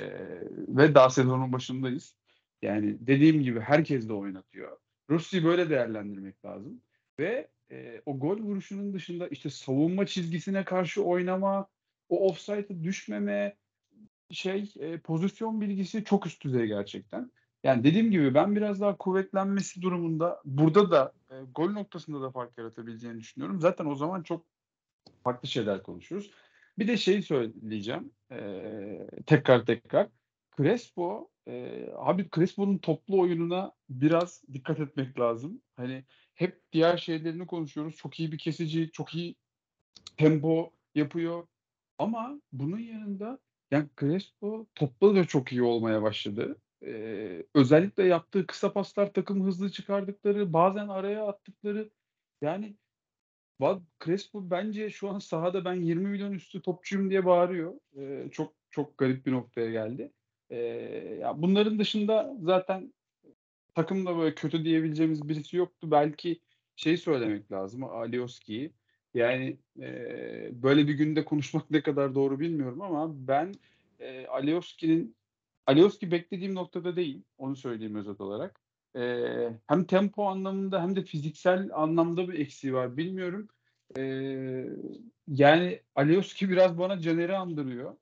ve 0.67 0.95
daha 0.95 1.09
sezonun 1.09 1.53
başındayız. 1.53 2.17
Yani 2.61 2.97
dediğim 2.99 3.43
gibi 3.43 3.59
herkes 3.59 4.09
de 4.09 4.13
oynatıyor. 4.13 4.77
Rossi'yi 5.09 5.43
böyle 5.43 5.69
değerlendirmek 5.69 6.45
lazım. 6.45 6.81
Ve 7.19 7.49
e, 7.71 8.01
o 8.05 8.19
gol 8.19 8.37
vuruşunun 8.37 8.93
dışında 8.93 9.27
işte 9.27 9.49
savunma 9.49 10.05
çizgisine 10.05 10.65
karşı 10.65 11.03
oynama, 11.03 11.67
o 12.09 12.29
offside'a 12.29 12.83
düşmeme, 12.83 13.57
şey 14.31 14.73
e, 14.79 14.97
pozisyon 14.99 15.61
bilgisi 15.61 16.03
çok 16.03 16.25
üst 16.25 16.43
düzey 16.43 16.67
gerçekten. 16.67 17.31
Yani 17.65 17.83
dediğim 17.83 18.11
gibi 18.11 18.33
ben 18.33 18.55
biraz 18.55 18.81
daha 18.81 18.97
kuvvetlenmesi 18.97 19.81
durumunda 19.81 20.41
burada 20.45 20.91
da 20.91 21.13
e, 21.29 21.35
gol 21.55 21.69
noktasında 21.69 22.21
da 22.21 22.31
fark 22.31 22.57
yaratabileceğini 22.57 23.19
düşünüyorum. 23.19 23.59
Zaten 23.59 23.85
o 23.85 23.95
zaman 23.95 24.23
çok 24.23 24.45
farklı 25.23 25.47
şeyler 25.47 25.83
konuşuruz. 25.83 26.31
Bir 26.79 26.87
de 26.87 26.97
şeyi 26.97 27.23
söyleyeceğim 27.23 28.11
e, 28.31 28.39
tekrar 29.25 29.65
tekrar. 29.65 30.07
Crespo 30.57 31.29
e, 31.47 31.85
abi 31.95 32.29
Crespo'nun 32.35 32.77
toplu 32.77 33.19
oyununa 33.19 33.71
biraz 33.89 34.43
dikkat 34.53 34.79
etmek 34.79 35.19
lazım. 35.19 35.61
Hani 35.75 36.03
hep 36.35 36.61
diğer 36.71 36.97
şeylerini 36.97 37.47
konuşuyoruz. 37.47 37.95
Çok 37.95 38.19
iyi 38.19 38.31
bir 38.31 38.37
kesici, 38.37 38.91
çok 38.91 39.15
iyi 39.15 39.35
tempo 40.17 40.71
yapıyor. 40.95 41.47
Ama 41.97 42.41
bunun 42.51 42.79
yanında 42.79 43.39
yani 43.71 43.87
Crespo 43.99 44.67
topla 44.75 45.15
da 45.15 45.25
çok 45.25 45.51
iyi 45.51 45.63
olmaya 45.63 46.01
başladı. 46.01 46.57
Ee, 46.83 47.43
özellikle 47.53 48.03
yaptığı 48.03 48.47
kısa 48.47 48.73
paslar, 48.73 49.13
takım 49.13 49.45
hızlı 49.45 49.71
çıkardıkları, 49.71 50.53
bazen 50.53 50.87
araya 50.87 51.27
attıkları 51.27 51.89
yani 52.41 52.75
Crespo 54.05 54.49
bence 54.49 54.89
şu 54.89 55.09
an 55.09 55.19
sahada 55.19 55.65
ben 55.65 55.73
20 55.73 56.07
milyon 56.07 56.33
üstü 56.33 56.61
topçuyum 56.61 57.09
diye 57.09 57.25
bağırıyor. 57.25 57.73
Ee, 57.97 58.29
çok 58.31 58.53
çok 58.71 58.97
garip 58.97 59.25
bir 59.25 59.31
noktaya 59.31 59.71
geldi. 59.71 60.11
Ee, 60.49 60.57
ya 61.21 61.41
bunların 61.41 61.79
dışında 61.79 62.35
zaten 62.41 62.93
takımda 63.75 64.17
böyle 64.17 64.35
kötü 64.35 64.65
diyebileceğimiz 64.65 65.29
birisi 65.29 65.57
yoktu. 65.57 65.91
Belki 65.91 66.39
şey 66.75 66.97
söylemek 66.97 67.51
lazım 67.51 67.83
Alioski'yi. 67.83 68.71
Yani 69.13 69.57
e, 69.79 69.83
böyle 70.63 70.87
bir 70.87 70.93
günde 70.93 71.25
konuşmak 71.25 71.71
ne 71.71 71.81
kadar 71.81 72.15
doğru 72.15 72.39
bilmiyorum 72.39 72.81
ama 72.81 73.27
ben 73.27 73.53
e, 73.99 74.27
Alioski'nin 74.27 75.15
Alioski 75.67 76.11
beklediğim 76.11 76.55
noktada 76.55 76.95
değil. 76.95 77.23
Onu 77.37 77.55
söyleyeyim 77.55 77.95
özet 77.95 78.21
olarak. 78.21 78.61
Ee, 78.95 79.49
hem 79.67 79.85
tempo 79.85 80.25
anlamında 80.25 80.81
hem 80.81 80.95
de 80.95 81.03
fiziksel 81.03 81.69
anlamda 81.73 82.27
bir 82.27 82.39
eksiği 82.39 82.73
var. 82.73 82.97
Bilmiyorum. 82.97 83.47
Ee, 83.97 84.65
yani 85.27 85.81
Alioski 85.95 86.49
biraz 86.49 86.79
bana 86.79 86.99
Caner'i 86.99 87.37
andırıyor. 87.37 87.95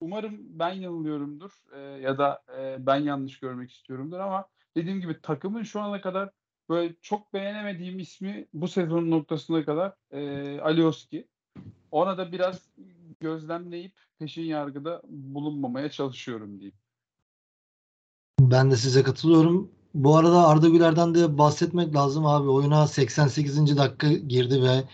Umarım 0.00 0.38
ben 0.40 0.72
yanılıyorumdur 0.72 1.52
e, 1.72 1.78
ya 1.80 2.18
da 2.18 2.42
e, 2.58 2.86
ben 2.86 2.96
yanlış 2.96 3.40
görmek 3.40 3.70
istiyorumdur 3.72 4.18
ama 4.18 4.48
dediğim 4.76 5.00
gibi 5.00 5.20
takımın 5.22 5.62
şu 5.62 5.80
ana 5.80 6.00
kadar 6.00 6.30
böyle 6.68 6.94
çok 7.02 7.34
beğenemediğim 7.34 7.98
ismi 7.98 8.46
bu 8.52 8.68
sezonun 8.68 9.10
noktasına 9.10 9.64
kadar 9.64 9.92
e, 10.10 10.60
Alioski. 10.60 11.28
Ona 11.90 12.18
da 12.18 12.32
biraz 12.32 12.68
gözlemleyip 13.24 13.92
peşin 14.18 14.42
yargıda 14.42 15.02
bulunmamaya 15.08 15.90
çalışıyorum 15.90 16.60
diyeyim. 16.60 16.78
Ben 18.40 18.70
de 18.70 18.76
size 18.76 19.02
katılıyorum. 19.02 19.70
Bu 19.94 20.16
arada 20.16 20.48
Arda 20.48 20.68
Güler'den 20.68 21.14
de 21.14 21.38
bahsetmek 21.38 21.94
lazım 21.94 22.26
abi. 22.26 22.48
Oyuna 22.48 22.86
88. 22.86 23.76
dakika 23.76 24.12
girdi 24.12 24.62
ve 24.62 24.84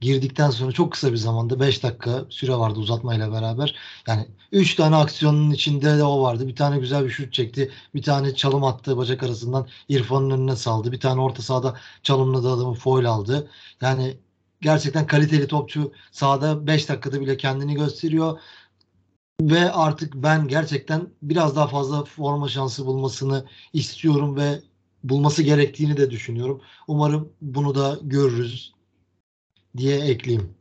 girdikten 0.00 0.50
sonra 0.50 0.72
çok 0.72 0.92
kısa 0.92 1.12
bir 1.12 1.16
zamanda 1.16 1.60
5 1.60 1.82
dakika 1.82 2.24
süre 2.28 2.54
vardı 2.56 2.78
uzatmayla 2.78 3.32
beraber. 3.32 3.76
Yani 4.08 4.26
3 4.52 4.74
tane 4.74 4.96
aksiyonun 4.96 5.50
içinde 5.50 5.98
de 5.98 6.04
o 6.04 6.22
vardı. 6.22 6.48
Bir 6.48 6.56
tane 6.56 6.78
güzel 6.78 7.04
bir 7.04 7.10
şut 7.10 7.32
çekti. 7.32 7.70
Bir 7.94 8.02
tane 8.02 8.34
çalım 8.34 8.64
attı 8.64 8.96
bacak 8.96 9.22
arasından 9.22 9.66
İrfan'ın 9.88 10.30
önüne 10.30 10.56
saldı. 10.56 10.92
Bir 10.92 11.00
tane 11.00 11.20
orta 11.20 11.42
sahada 11.42 11.76
çalımladı 12.02 12.50
adamı 12.50 12.74
foul 12.74 13.04
aldı. 13.04 13.50
Yani 13.80 14.16
gerçekten 14.60 15.06
kaliteli 15.06 15.46
topçu 15.46 15.92
sahada 16.12 16.66
5 16.66 16.88
dakikada 16.88 17.20
bile 17.20 17.36
kendini 17.36 17.74
gösteriyor. 17.74 18.40
Ve 19.40 19.72
artık 19.72 20.14
ben 20.14 20.48
gerçekten 20.48 21.08
biraz 21.22 21.56
daha 21.56 21.66
fazla 21.66 22.04
forma 22.04 22.48
şansı 22.48 22.86
bulmasını 22.86 23.46
istiyorum 23.72 24.36
ve 24.36 24.60
bulması 25.04 25.42
gerektiğini 25.42 25.96
de 25.96 26.10
düşünüyorum. 26.10 26.62
Umarım 26.88 27.32
bunu 27.40 27.74
da 27.74 27.98
görürüz 28.02 28.74
diye 29.76 30.00
ekleyeyim. 30.00 30.54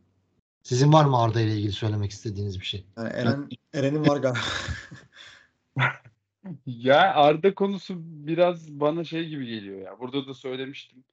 Sizin 0.63 0.93
var 0.93 1.05
mı 1.05 1.21
Arda 1.21 1.41
ile 1.41 1.55
ilgili 1.55 1.71
söylemek 1.71 2.11
istediğiniz 2.11 2.59
bir 2.59 2.65
şey? 2.65 2.85
Yani 2.97 3.09
Eren, 3.09 3.49
Eren'in 3.73 4.07
var 4.07 4.17
galiba. 4.17 4.39
Ya 6.65 7.13
Arda 7.13 7.55
konusu 7.55 7.93
biraz 7.99 8.71
bana 8.71 9.03
şey 9.03 9.27
gibi 9.27 9.45
geliyor 9.45 9.81
ya. 9.81 9.99
Burada 9.99 10.27
da 10.27 10.33
söylemiştim. 10.33 11.03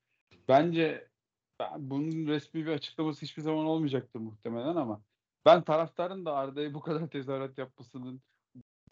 Bence 0.48 1.08
bunun 1.78 2.26
resmi 2.26 2.66
bir 2.66 2.70
açıklaması 2.70 3.22
hiçbir 3.22 3.42
zaman 3.42 3.66
olmayacaktı 3.66 4.20
muhtemelen 4.20 4.76
ama 4.76 5.02
ben 5.46 5.62
taraftarın 5.62 6.24
da 6.24 6.34
Arda'ya 6.34 6.74
bu 6.74 6.80
kadar 6.80 7.08
tezahürat 7.08 7.58
yapmasının 7.58 8.20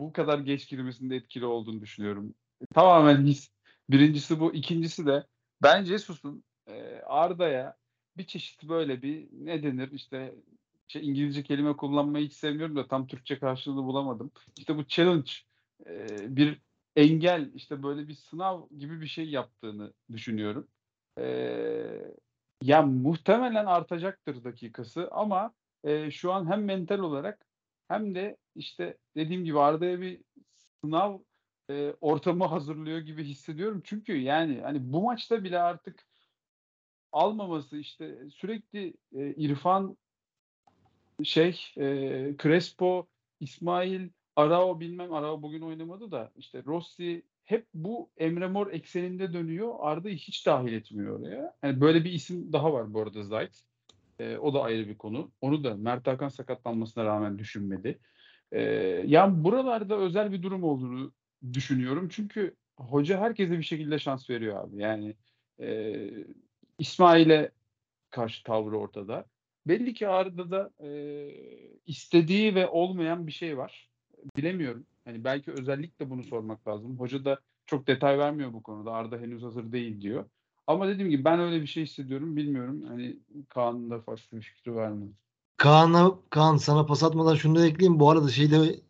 bu 0.00 0.12
kadar 0.12 0.38
geç 0.38 0.68
girmesinde 0.68 1.16
etkili 1.16 1.46
olduğunu 1.46 1.80
düşünüyorum. 1.80 2.34
Tamamen 2.74 3.26
his. 3.26 3.50
Birincisi 3.90 4.40
bu. 4.40 4.54
ikincisi 4.54 5.06
de 5.06 5.26
ben 5.62 5.84
Jesus'un 5.84 6.44
e, 6.66 7.00
Arda'ya 7.06 7.76
bir 8.16 8.26
çeşit 8.26 8.68
böyle 8.68 9.02
bir 9.02 9.28
ne 9.32 9.62
denir 9.62 9.92
işte 9.92 10.34
şey, 10.88 11.08
İngilizce 11.08 11.42
kelime 11.42 11.76
kullanmayı 11.76 12.26
hiç 12.26 12.32
sevmiyorum 12.32 12.76
da 12.76 12.88
tam 12.88 13.06
Türkçe 13.06 13.38
karşılığını 13.38 13.84
bulamadım. 13.84 14.30
İşte 14.58 14.76
bu 14.76 14.84
challenge 14.84 15.30
e, 15.86 16.06
bir 16.36 16.60
engel 16.96 17.50
işte 17.54 17.82
böyle 17.82 18.08
bir 18.08 18.14
sınav 18.14 18.68
gibi 18.78 19.00
bir 19.00 19.06
şey 19.06 19.28
yaptığını 19.28 19.92
düşünüyorum. 20.12 20.68
E, 21.18 21.24
ya 22.62 22.82
muhtemelen 22.82 23.66
artacaktır 23.66 24.44
dakikası 24.44 25.08
ama 25.12 25.54
e, 25.84 26.10
şu 26.10 26.32
an 26.32 26.50
hem 26.50 26.64
mental 26.64 26.98
olarak 26.98 27.46
hem 27.88 28.14
de 28.14 28.36
işte 28.54 28.98
dediğim 29.16 29.44
gibi 29.44 29.58
Arda'ya 29.58 30.00
bir 30.00 30.20
sınav 30.80 31.18
e, 31.70 31.94
ortamı 32.00 32.44
hazırlıyor 32.44 32.98
gibi 32.98 33.24
hissediyorum. 33.24 33.82
Çünkü 33.84 34.16
yani 34.16 34.60
hani 34.60 34.92
bu 34.92 35.02
maçta 35.02 35.44
bile 35.44 35.58
artık 35.60 36.06
almaması 37.12 37.76
işte 37.76 38.30
sürekli 38.30 38.94
e, 39.12 39.34
İrfan 39.34 39.96
şey 41.24 41.60
e, 41.76 41.86
Crespo, 42.42 43.06
İsmail, 43.40 44.08
Arao 44.36 44.80
bilmem 44.80 45.12
Arao 45.12 45.42
bugün 45.42 45.60
oynamadı 45.60 46.10
da 46.10 46.32
işte 46.36 46.62
Rossi 46.66 47.22
hep 47.44 47.66
bu 47.74 48.10
Emre 48.16 48.46
Mor 48.46 48.72
ekseninde 48.72 49.32
dönüyor. 49.32 49.74
Arda'yı 49.78 50.16
hiç 50.16 50.46
dahil 50.46 50.72
etmiyor 50.72 51.20
oraya. 51.20 51.54
Yani 51.62 51.80
böyle 51.80 52.04
bir 52.04 52.12
isim 52.12 52.52
daha 52.52 52.72
var 52.72 52.94
bu 52.94 53.00
arada 53.00 53.24
Zayt. 53.24 53.62
E, 54.18 54.36
o 54.36 54.54
da 54.54 54.62
ayrı 54.62 54.88
bir 54.88 54.98
konu. 54.98 55.30
Onu 55.40 55.64
da 55.64 55.74
Mert 55.74 56.06
Hakan 56.06 56.28
sakatlanmasına 56.28 57.04
rağmen 57.04 57.38
düşünmedi. 57.38 57.98
E, 58.52 58.62
yani 59.06 59.44
buralarda 59.44 59.96
özel 59.96 60.32
bir 60.32 60.42
durum 60.42 60.64
olduğunu 60.64 61.12
düşünüyorum. 61.52 62.08
Çünkü 62.08 62.54
hoca 62.76 63.20
herkese 63.20 63.58
bir 63.58 63.62
şekilde 63.62 63.98
şans 63.98 64.30
veriyor 64.30 64.64
abi. 64.64 64.82
Yani 64.82 65.14
e, 65.60 65.96
İsmail'e 66.78 67.50
karşı 68.10 68.44
tavrı 68.44 68.78
ortada. 68.78 69.24
Belli 69.66 69.94
ki 69.94 70.08
Ağrı'da 70.08 70.50
da 70.50 70.70
e, 70.86 70.90
istediği 71.86 72.54
ve 72.54 72.66
olmayan 72.66 73.26
bir 73.26 73.32
şey 73.32 73.58
var. 73.58 73.90
Bilemiyorum. 74.36 74.86
Hani 75.04 75.24
belki 75.24 75.52
özellikle 75.52 76.10
bunu 76.10 76.24
sormak 76.24 76.68
lazım. 76.68 76.98
Hoca 76.98 77.24
da 77.24 77.40
çok 77.66 77.86
detay 77.86 78.18
vermiyor 78.18 78.52
bu 78.52 78.62
konuda. 78.62 78.92
Arda 78.92 79.16
henüz 79.18 79.42
hazır 79.42 79.72
değil 79.72 80.00
diyor. 80.00 80.24
Ama 80.66 80.88
dediğim 80.88 81.10
gibi 81.10 81.24
ben 81.24 81.40
öyle 81.40 81.62
bir 81.62 81.66
şey 81.66 81.82
hissediyorum. 81.82 82.36
Bilmiyorum. 82.36 82.84
Hani 82.88 83.16
Kaan'ın 83.48 83.90
da 83.90 84.00
farklı 84.00 84.36
bir 84.36 84.42
fikri 84.42 84.74
var 84.74 84.88
mı? 84.88 85.08
Kaan'a 85.56 86.12
Kaan 86.30 86.56
sana 86.56 86.86
pas 86.86 87.02
atmadan 87.02 87.34
şunu 87.34 87.58
da 87.58 87.66
ekleyeyim. 87.66 88.00
Bu 88.00 88.10
arada 88.10 88.28
şeyi 88.28 88.50
de 88.50 88.80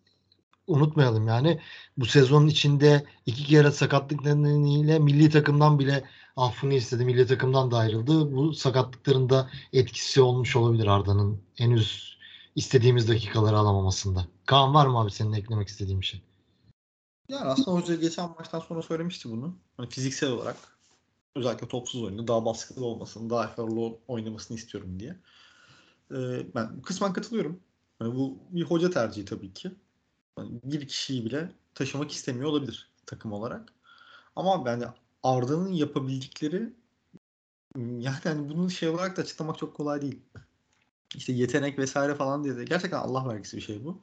unutmayalım 0.67 1.29
yani 1.29 1.61
bu 1.97 2.07
sezonun 2.07 2.47
içinde 2.47 3.05
iki 3.27 3.45
kere 3.45 3.71
sakatlık 3.71 4.25
nedeniyle 4.25 4.99
milli 4.99 5.31
takımdan 5.31 5.79
bile 5.79 6.05
affını 6.37 6.75
istedi. 6.75 7.05
Milli 7.05 7.27
takımdan 7.27 7.71
da 7.71 7.79
ayrıldı. 7.79 8.33
Bu 8.33 8.55
sakatlıkların 8.55 9.31
da 9.31 9.51
etkisi 9.73 10.21
olmuş 10.21 10.57
olabilir 10.57 10.87
Arda'nın 10.87 11.41
henüz 11.55 12.14
istediğimiz 12.57 13.09
dakikaları 13.09 13.59
alamamasında. 13.59 14.27
Kaan 14.47 14.75
var 14.75 14.87
mı 14.87 15.01
abi 15.01 15.11
senin 15.11 15.33
eklemek 15.33 15.69
istediğin 15.69 16.01
bir 16.01 16.07
şey? 16.07 16.23
Yani 17.29 17.45
aslında 17.45 17.71
hoca 17.71 17.95
geçen 17.95 18.31
maçtan 18.31 18.61
sonra 18.61 18.83
söylemişti 18.83 19.31
bunu. 19.31 19.57
Hani 19.77 19.89
fiziksel 19.89 20.31
olarak 20.31 20.57
özellikle 21.37 21.69
topsuz 21.69 22.03
oyunda 22.03 22.29
daha 22.29 22.45
baskılı 22.45 22.85
olmasını, 22.85 23.31
daha 23.31 23.45
eforlu 23.45 23.99
oynamasını 24.09 24.57
istiyorum 24.57 25.01
diye. 25.01 25.17
Ee, 26.11 26.55
ben 26.55 26.83
kısmen 26.83 27.13
katılıyorum. 27.13 27.61
Yani 28.01 28.15
bu 28.15 28.39
bir 28.51 28.63
hoca 28.63 28.91
tercihi 28.91 29.25
tabii 29.25 29.53
ki. 29.53 29.71
Yani 30.39 30.51
bir 30.65 30.89
kişiyi 30.89 31.25
bile 31.25 31.53
taşımak 31.75 32.13
istemiyor 32.13 32.51
olabilir 32.51 32.91
takım 33.07 33.33
olarak. 33.33 33.73
Ama 34.37 34.71
yani 34.71 34.85
Arda'nın 35.23 35.73
yapabildikleri 35.73 36.73
yani 37.77 38.17
hani 38.25 38.49
bunu 38.49 38.71
şey 38.71 38.89
olarak 38.89 39.17
da 39.17 39.23
açıklamak 39.23 39.59
çok 39.59 39.77
kolay 39.77 40.03
değil. 40.03 40.23
İşte 41.15 41.33
yetenek 41.33 41.79
vesaire 41.79 42.15
falan 42.15 42.45
diye 42.45 42.57
de 42.57 42.65
gerçekten 42.65 42.99
Allah 42.99 43.29
vergisi 43.29 43.57
bir 43.57 43.63
şey 43.63 43.85
bu. 43.85 44.03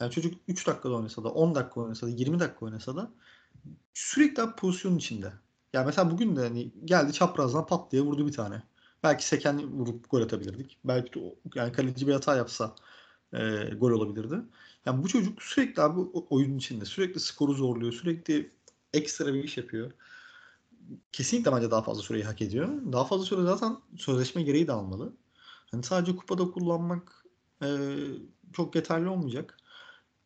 Yani 0.00 0.10
çocuk 0.10 0.34
3 0.48 0.66
dakikada 0.66 0.94
oynasa 0.94 1.24
da 1.24 1.28
10 1.28 1.54
dakika 1.54 1.80
oynasa 1.80 2.06
da 2.06 2.10
20 2.10 2.40
dakika 2.40 2.66
oynasa 2.66 2.96
da 2.96 3.10
sürekli 3.94 4.42
pozisyonun 4.56 4.96
içinde. 4.98 5.32
Yani 5.72 5.86
mesela 5.86 6.10
bugün 6.10 6.36
de 6.36 6.40
hani 6.40 6.72
geldi 6.84 7.12
çaprazdan 7.12 7.66
pat 7.66 7.92
diye 7.92 8.02
vurdu 8.02 8.26
bir 8.26 8.32
tane. 8.32 8.62
Belki 9.02 9.26
seken 9.26 9.72
vurup 9.72 10.10
gol 10.10 10.22
atabilirdik. 10.22 10.78
Belki 10.84 11.20
de 11.20 11.34
yani 11.54 11.72
kaleci 11.72 12.06
bir 12.06 12.12
hata 12.12 12.36
yapsa 12.36 12.74
e, 13.32 13.64
gol 13.78 13.90
olabilirdi. 13.90 14.36
Yani 14.86 15.02
bu 15.02 15.08
çocuk 15.08 15.42
sürekli 15.42 15.82
abi 15.82 16.00
oyunun 16.30 16.58
içinde. 16.58 16.84
Sürekli 16.84 17.20
skoru 17.20 17.54
zorluyor. 17.54 17.92
Sürekli 17.92 18.50
ekstra 18.92 19.34
bir 19.34 19.44
iş 19.44 19.56
yapıyor. 19.56 19.92
Kesinlikle 21.12 21.52
bence 21.52 21.70
daha 21.70 21.82
fazla 21.82 22.02
süreyi 22.02 22.24
hak 22.24 22.42
ediyor. 22.42 22.68
Daha 22.92 23.04
fazla 23.04 23.24
süre 23.26 23.42
zaten 23.42 23.76
sözleşme 23.96 24.42
gereği 24.42 24.66
de 24.66 24.72
almalı. 24.72 25.12
Hani 25.72 25.82
sadece 25.82 26.16
kupada 26.16 26.50
kullanmak 26.50 27.24
e, 27.62 27.68
çok 28.52 28.74
yeterli 28.74 29.08
olmayacak. 29.08 29.58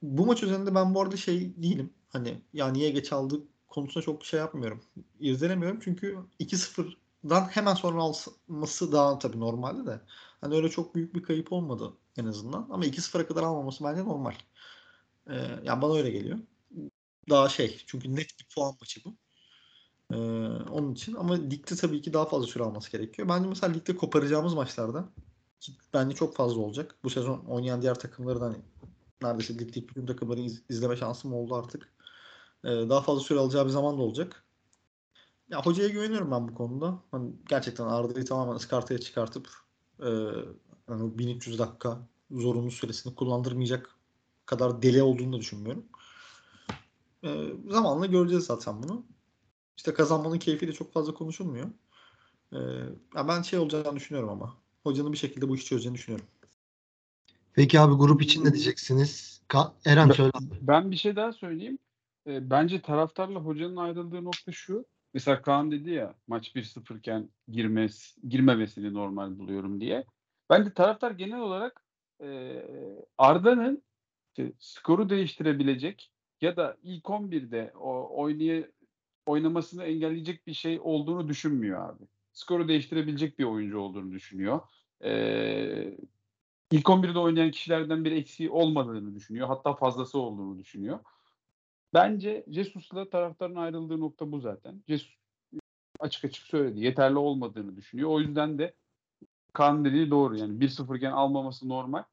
Bu 0.02 0.26
maç 0.26 0.42
üzerinde 0.42 0.74
ben 0.74 0.94
bu 0.94 1.02
arada 1.02 1.16
şey 1.16 1.62
değilim. 1.62 1.92
Hani 2.08 2.42
ya 2.52 2.68
niye 2.68 2.90
geç 2.90 3.12
aldık 3.12 3.48
konusunda 3.68 4.04
çok 4.04 4.24
şey 4.24 4.40
yapmıyorum. 4.40 4.80
İrdelemiyorum 5.20 5.80
çünkü 5.84 6.18
2-0'dan 6.40 7.44
hemen 7.48 7.74
sonra 7.74 8.02
alması 8.02 8.92
daha 8.92 9.18
tabii 9.18 9.40
normalde 9.40 9.86
de. 9.86 10.00
Hani 10.40 10.54
öyle 10.54 10.68
çok 10.68 10.94
büyük 10.94 11.14
bir 11.14 11.22
kayıp 11.22 11.52
olmadı 11.52 11.92
en 12.16 12.26
azından. 12.26 12.66
Ama 12.70 12.86
2-0'a 12.86 13.26
kadar 13.26 13.42
almaması 13.42 13.84
bence 13.84 14.04
normal. 14.04 14.34
Ee, 15.30 15.34
yani 15.64 15.82
bana 15.82 15.94
öyle 15.94 16.10
geliyor. 16.10 16.38
Daha 17.30 17.48
şey 17.48 17.82
çünkü 17.86 18.16
net 18.16 18.40
bir 18.40 18.46
puan 18.54 18.76
maçı 18.80 19.00
bu. 19.04 19.16
Ee, 20.12 20.16
onun 20.70 20.92
için 20.92 21.14
ama 21.14 21.34
ligde 21.34 21.76
tabii 21.76 22.02
ki 22.02 22.12
daha 22.12 22.24
fazla 22.24 22.46
süre 22.46 22.64
alması 22.64 22.92
gerekiyor. 22.92 23.28
Bence 23.28 23.48
mesela 23.48 23.72
ligde 23.72 23.96
koparacağımız 23.96 24.54
maçlarda 24.54 25.08
bence 25.94 26.16
çok 26.16 26.36
fazla 26.36 26.60
olacak. 26.60 26.94
Bu 27.04 27.10
sezon 27.10 27.38
oynayan 27.38 27.82
diğer 27.82 27.98
takımları 27.98 28.40
da 28.40 28.44
hani 28.44 28.56
neredeyse 29.22 29.54
ligdeki 29.54 29.88
bütün 29.88 30.06
takımları 30.06 30.40
iz, 30.40 30.62
izleme 30.68 30.96
şansım 30.96 31.34
oldu 31.34 31.54
artık. 31.54 31.92
Ee, 32.64 32.68
daha 32.68 33.00
fazla 33.00 33.20
süre 33.20 33.38
alacağı 33.38 33.64
bir 33.64 33.70
zaman 33.70 33.98
da 33.98 34.02
olacak. 34.02 34.44
Ya 35.50 35.62
hocaya 35.62 35.88
güveniyorum 35.88 36.30
ben 36.30 36.48
bu 36.48 36.54
konuda. 36.54 36.98
Hani 37.10 37.32
gerçekten 37.48 37.84
Arda'yı 37.84 38.24
tamamen 38.24 38.54
ıskartaya 38.54 38.98
çıkartıp 38.98 39.48
e, 40.00 40.08
yani 40.88 41.18
1300 41.18 41.58
dakika 41.58 42.08
zorunlu 42.30 42.70
süresini 42.70 43.14
kullandırmayacak 43.14 43.90
kadar 44.46 44.82
deli 44.82 45.02
olduğunu 45.02 45.32
da 45.32 45.40
düşünmüyorum. 45.40 45.84
E, 47.24 47.52
zamanla 47.70 48.06
göreceğiz 48.06 48.44
zaten 48.44 48.82
bunu. 48.82 49.06
İşte 49.76 49.94
kazanmanın 49.94 50.38
keyfi 50.38 50.68
de 50.68 50.72
çok 50.72 50.92
fazla 50.92 51.14
konuşulmuyor. 51.14 51.66
E, 52.52 52.58
ben 53.14 53.42
şey 53.42 53.58
olacağını 53.58 53.96
düşünüyorum 53.96 54.30
ama. 54.30 54.56
Hocanın 54.86 55.12
bir 55.12 55.18
şekilde 55.18 55.48
bu 55.48 55.56
işi 55.56 55.64
çözeceğini 55.64 55.94
düşünüyorum. 55.94 56.26
Peki 57.52 57.80
abi 57.80 57.94
grup 57.94 58.22
için 58.22 58.44
ne 58.44 58.52
diyeceksiniz? 58.52 59.42
Ka- 59.48 59.72
Eren 59.84 60.10
söyle. 60.10 60.30
Ben 60.60 60.90
bir 60.90 60.96
şey 60.96 61.16
daha 61.16 61.32
söyleyeyim. 61.32 61.78
E, 62.26 62.50
bence 62.50 62.82
taraftarla 62.82 63.40
hocanın 63.40 63.76
ayrıldığı 63.76 64.24
nokta 64.24 64.52
şu. 64.52 64.86
Mesela 65.14 65.42
Kaan 65.42 65.70
dedi 65.70 65.90
ya 65.90 66.14
maç 66.26 66.56
1-0 66.56 66.98
iken 66.98 67.28
girmez, 67.48 68.16
girmemesini 68.28 68.94
normal 68.94 69.38
buluyorum 69.38 69.80
diye. 69.80 70.04
Bence 70.50 70.74
taraftar 70.74 71.10
genel 71.10 71.40
olarak 71.40 71.82
e, 72.22 72.62
Arda'nın 73.18 73.82
işte, 74.28 74.52
skoru 74.58 75.10
değiştirebilecek 75.10 76.10
ya 76.40 76.56
da 76.56 76.76
ilk 76.82 77.04
11'de 77.04 77.72
o 77.80 78.20
oynaya, 78.22 78.68
oynamasını 79.26 79.84
engelleyecek 79.84 80.46
bir 80.46 80.54
şey 80.54 80.80
olduğunu 80.82 81.28
düşünmüyor 81.28 81.88
abi. 81.90 82.04
Skoru 82.36 82.68
değiştirebilecek 82.68 83.38
bir 83.38 83.44
oyuncu 83.44 83.78
olduğunu 83.78 84.12
düşünüyor. 84.12 84.60
Ee, 85.04 85.98
ilk 86.70 86.86
11'de 86.86 87.18
oynayan 87.18 87.50
kişilerden 87.50 88.04
bir 88.04 88.12
eksiği 88.12 88.50
olmadığını 88.50 89.14
düşünüyor. 89.14 89.48
Hatta 89.48 89.74
fazlası 89.74 90.18
olduğunu 90.18 90.58
düşünüyor. 90.58 90.98
Bence 91.94 92.44
Jesus'la 92.48 93.10
taraftarın 93.10 93.54
ayrıldığı 93.54 94.00
nokta 94.00 94.32
bu 94.32 94.40
zaten. 94.40 94.82
Jesus 94.88 95.16
açık 96.00 96.24
açık 96.24 96.46
söyledi. 96.46 96.80
Yeterli 96.80 97.18
olmadığını 97.18 97.76
düşünüyor. 97.76 98.10
O 98.10 98.20
yüzden 98.20 98.58
de 98.58 98.74
Kaan 99.52 99.84
dediği 99.84 100.10
doğru. 100.10 100.36
Yani 100.36 100.60
1-0 100.60 100.96
iken 100.96 101.12
almaması 101.12 101.68
normal. 101.68 102.04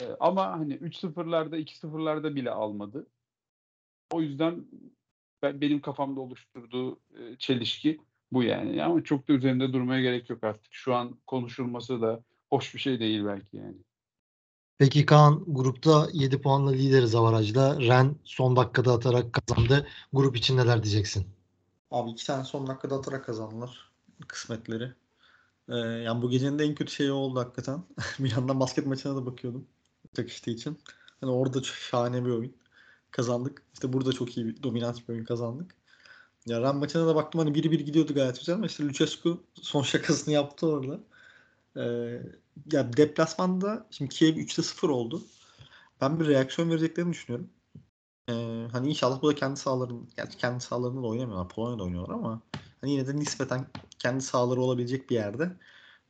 Ee, 0.00 0.06
ama 0.20 0.52
hani 0.52 0.74
3-0'larda 0.74 1.58
2-0'larda 1.58 2.34
bile 2.34 2.50
almadı. 2.50 3.06
O 4.12 4.20
yüzden 4.20 4.66
ben, 5.42 5.60
benim 5.60 5.80
kafamda 5.80 6.20
oluşturduğu 6.20 7.00
e, 7.18 7.36
çelişki 7.38 8.00
bu 8.32 8.42
yani. 8.42 8.84
Ama 8.84 9.04
çok 9.04 9.28
da 9.28 9.32
üzerinde 9.32 9.72
durmaya 9.72 10.02
gerek 10.02 10.30
yok 10.30 10.44
artık. 10.44 10.72
Şu 10.74 10.94
an 10.94 11.18
konuşulması 11.26 12.02
da 12.02 12.22
hoş 12.50 12.74
bir 12.74 12.80
şey 12.80 13.00
değil 13.00 13.24
belki 13.24 13.56
yani. 13.56 13.76
Peki 14.78 15.06
Kaan 15.06 15.44
grupta 15.46 16.08
7 16.12 16.40
puanla 16.40 16.70
lideriz 16.70 17.14
avarajda. 17.14 17.80
Ren 17.80 18.16
son 18.24 18.56
dakikada 18.56 18.92
atarak 18.92 19.32
kazandı. 19.32 19.86
Grup 20.12 20.36
için 20.36 20.56
neler 20.56 20.82
diyeceksin? 20.82 21.26
Abi 21.90 22.10
iki 22.10 22.26
tane 22.26 22.44
son 22.44 22.66
dakikada 22.66 22.94
atarak 22.94 23.24
kazandılar 23.24 23.90
kısmetleri. 24.28 24.92
Ee, 25.68 25.76
yani 25.76 26.22
bu 26.22 26.30
gecenin 26.30 26.58
de 26.58 26.64
en 26.64 26.74
kötü 26.74 26.92
şeyi 26.92 27.12
oldu 27.12 27.40
hakikaten. 27.40 27.82
bir 28.18 28.30
yandan 28.30 28.60
basket 28.60 28.86
maçına 28.86 29.16
da 29.16 29.26
bakıyordum. 29.26 29.66
Çakıştığı 30.16 30.50
için. 30.50 30.78
Hani 31.20 31.32
orada 31.32 31.62
şahane 31.62 32.24
bir 32.24 32.30
oyun. 32.30 32.56
Kazandık. 33.10 33.62
İşte 33.74 33.92
burada 33.92 34.12
çok 34.12 34.36
iyi 34.36 34.46
bir 34.46 34.62
dominant 34.62 35.08
bir 35.08 35.14
oyun 35.14 35.24
kazandık. 35.24 35.74
Ya 36.46 36.60
Ren 36.60 36.76
maçına 36.76 37.06
da 37.06 37.14
baktım 37.14 37.38
hani 37.38 37.54
biri 37.54 37.70
bir 37.70 37.80
gidiyordu 37.80 38.14
gayet 38.14 38.38
güzel 38.38 38.54
ama 38.54 38.66
işte 38.66 38.84
Lucescu 38.84 39.42
son 39.54 39.82
şakasını 39.82 40.34
yaptı 40.34 40.66
orada. 40.66 41.00
Ee, 41.76 41.82
ya 42.72 42.96
deplasmanda 42.96 43.86
şimdi 43.90 44.10
Kiev 44.10 44.36
3'te 44.36 44.62
0 44.62 44.88
oldu. 44.88 45.22
Ben 46.00 46.20
bir 46.20 46.26
reaksiyon 46.26 46.70
vereceklerini 46.70 47.12
düşünüyorum. 47.12 47.50
Ee, 48.28 48.66
hani 48.72 48.88
inşallah 48.88 49.22
bu 49.22 49.28
da 49.28 49.34
kendi 49.34 49.60
sahalarında, 49.60 50.06
gerçi 50.16 50.38
kendi 50.38 50.60
sahalarında 50.64 51.02
da 51.02 51.06
oynamıyorlar. 51.06 51.48
Polonya'da 51.48 51.82
oynuyorlar 51.82 52.14
ama 52.14 52.42
hani 52.80 52.92
yine 52.92 53.06
de 53.06 53.16
nispeten 53.16 53.66
kendi 53.98 54.22
sahaları 54.24 54.60
olabilecek 54.60 55.10
bir 55.10 55.14
yerde 55.14 55.56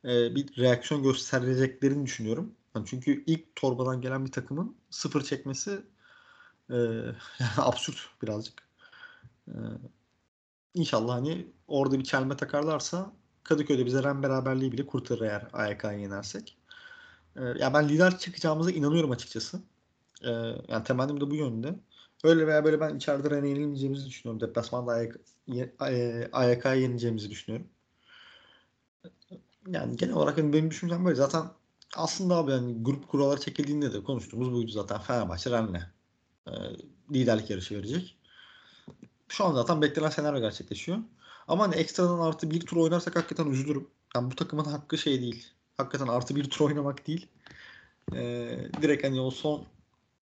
e, 0.05 0.35
bir 0.35 0.57
reaksiyon 0.57 1.03
göstereceklerini 1.03 2.05
düşünüyorum. 2.05 2.55
Yani 2.75 2.85
çünkü 2.89 3.23
ilk 3.25 3.55
torbadan 3.55 4.01
gelen 4.01 4.25
bir 4.25 4.31
takımın 4.31 4.75
sıfır 4.89 5.23
çekmesi 5.23 5.81
e, 6.69 6.77
absürt 7.57 7.97
birazcık. 8.21 8.63
E, 9.47 9.53
İnşallah 10.73 11.13
hani 11.15 11.47
orada 11.67 11.99
bir 11.99 12.03
çelme 12.03 12.37
takarlarsa 12.37 13.13
Kadıköy'de 13.43 13.85
bize 13.85 14.03
Ren 14.03 14.23
beraberliği 14.23 14.71
bile 14.71 14.87
kurtarır 14.87 15.21
eğer 15.21 15.47
AYK'yı 15.53 15.99
yenersek. 15.99 16.57
Ee, 17.35 17.41
yani 17.41 17.73
ben 17.73 17.89
lider 17.89 18.17
çıkacağımıza 18.19 18.71
inanıyorum 18.71 19.11
açıkçası. 19.11 19.61
Ee, 20.23 20.29
yani 20.67 20.83
temennim 20.83 21.21
de 21.21 21.31
bu 21.31 21.35
yönde. 21.35 21.75
Öyle 22.23 22.47
veya 22.47 22.65
böyle 22.65 22.79
ben 22.79 22.95
içeride 22.95 23.29
Ren'e 23.29 23.49
yenilmeyeceğimizi 23.49 24.05
düşünüyorum. 24.07 24.41
Deplasmanda 24.47 24.91
AYK'yı 26.31 26.81
yeneceğimizi 26.81 27.29
düşünüyorum. 27.29 27.67
yani 29.67 29.97
genel 29.97 30.13
olarak 30.13 30.37
hani 30.37 30.53
benim 30.53 30.71
düşüncem 30.71 31.05
böyle. 31.05 31.15
Zaten 31.15 31.43
aslında 31.95 32.35
abi 32.35 32.51
yani 32.51 32.83
grup 32.83 33.07
kuralları 33.07 33.39
çekildiğinde 33.39 33.93
de 33.93 34.03
konuştuğumuz 34.03 34.51
buydu 34.53 34.71
zaten. 34.71 34.99
Fenerbahçe 34.99 35.51
Rennes 35.51 35.83
e, 36.47 36.51
liderlik 37.13 37.49
yarışı 37.49 37.75
verecek. 37.75 38.17
Şu 39.33 39.45
an 39.45 39.53
zaten 39.53 39.81
beklenen 39.81 40.09
senaryo 40.09 40.41
gerçekleşiyor. 40.41 40.97
Ama 41.47 41.63
hani 41.63 41.75
ekstradan 41.75 42.19
artı 42.19 42.51
bir 42.51 42.59
tur 42.59 42.77
oynarsak 42.77 43.15
hakikaten 43.15 43.45
üzülürüm. 43.51 43.87
Yani 44.15 44.31
bu 44.31 44.35
takımın 44.35 44.65
hakkı 44.65 44.97
şey 44.97 45.21
değil. 45.21 45.47
Hakikaten 45.77 46.07
artı 46.07 46.35
bir 46.35 46.49
tur 46.49 46.65
oynamak 46.65 47.07
değil. 47.07 47.27
Ee, 48.15 48.57
direkt 48.81 49.03
hani 49.03 49.21
o 49.21 49.31
son 49.31 49.65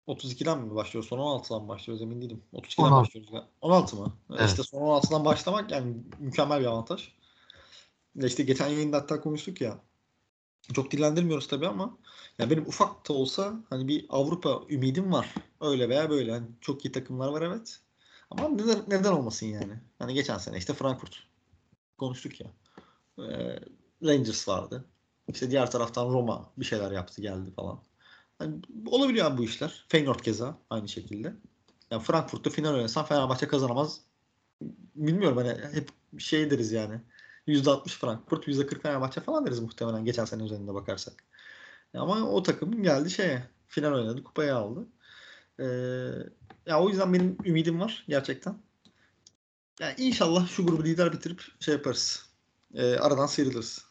32'den 0.08 0.58
mi 0.58 0.74
başlıyor? 0.74 1.04
Son 1.04 1.18
16'dan 1.18 1.62
mı 1.62 1.68
başlıyoruz 1.68 2.02
emin 2.02 2.22
değilim. 2.22 2.42
32'den 2.52 2.84
16. 2.84 3.06
başlıyoruz. 3.06 3.30
galiba. 3.32 3.48
16 3.60 3.96
mı? 3.96 4.12
Evet. 4.30 4.48
İşte 4.48 4.62
son 4.62 4.80
16'dan 4.80 5.24
başlamak 5.24 5.70
yani 5.70 5.96
mükemmel 6.18 6.60
bir 6.60 6.66
avantaj. 6.66 7.08
İşte 8.22 8.42
geçen 8.42 8.68
yayında 8.68 8.96
hatta 8.96 9.20
konuştuk 9.20 9.60
ya. 9.60 9.78
Çok 10.72 10.90
dillendirmiyoruz 10.90 11.48
tabii 11.48 11.68
ama 11.68 11.98
ya 12.38 12.50
benim 12.50 12.66
ufak 12.66 13.08
da 13.08 13.12
olsa 13.12 13.54
hani 13.70 13.88
bir 13.88 14.06
Avrupa 14.08 14.62
ümidim 14.70 15.12
var. 15.12 15.34
Öyle 15.60 15.88
veya 15.88 16.10
böyle. 16.10 16.32
Hani 16.32 16.46
çok 16.60 16.84
iyi 16.84 16.92
takımlar 16.92 17.28
var 17.28 17.42
evet. 17.42 17.80
Ama 18.30 18.48
neden, 18.48 18.84
neden 18.88 19.12
olmasın 19.12 19.46
yani? 19.46 19.80
Hani 19.98 20.14
geçen 20.14 20.38
sene 20.38 20.58
işte 20.58 20.74
Frankfurt 20.74 21.22
konuştuk 21.98 22.40
ya. 22.40 22.46
Ee, 23.18 23.60
Rangers 24.04 24.48
vardı. 24.48 24.84
İşte 25.28 25.50
diğer 25.50 25.70
taraftan 25.70 26.08
Roma 26.10 26.52
bir 26.56 26.64
şeyler 26.64 26.90
yaptı 26.90 27.22
geldi 27.22 27.50
falan. 27.56 27.82
Hani 28.38 28.54
olabiliyor 28.86 29.26
abi 29.26 29.38
bu 29.38 29.44
işler. 29.44 29.84
Feyenoord 29.88 30.20
keza 30.20 30.58
aynı 30.70 30.88
şekilde. 30.88 31.34
Yani 31.90 32.02
Frankfurt'ta 32.02 32.50
final 32.50 32.74
oynasan 32.74 33.04
Fenerbahçe 33.04 33.48
kazanamaz. 33.48 34.00
Bilmiyorum 34.94 35.36
hani 35.36 35.48
hep 35.74 35.88
şey 36.18 36.50
deriz 36.50 36.72
yani. 36.72 37.00
%60 37.46 37.88
Frankfurt, 37.88 38.48
%40 38.48 38.82
Fenerbahçe 38.82 39.20
falan 39.20 39.46
deriz 39.46 39.60
muhtemelen 39.60 40.04
geçen 40.04 40.24
sene 40.24 40.44
üzerinde 40.44 40.74
bakarsak. 40.74 41.24
Ama 41.94 42.30
o 42.30 42.42
takım 42.42 42.82
geldi 42.82 43.10
şeye 43.10 43.48
final 43.68 43.92
oynadı, 43.92 44.24
kupayı 44.24 44.56
aldı. 44.56 44.86
Ee, 45.60 45.66
ya 46.66 46.80
o 46.80 46.88
yüzden 46.88 47.12
benim 47.12 47.36
ümidim 47.44 47.80
var 47.80 48.04
gerçekten. 48.08 48.56
Yani 49.80 49.94
inşallah 49.98 50.48
şu 50.48 50.66
grubu 50.66 50.84
lider 50.84 51.12
bitirip 51.12 51.42
şey 51.60 51.74
yaparız. 51.74 52.30
Ee, 52.74 52.96
aradan 52.96 53.26
sıyrılırız. 53.26 53.90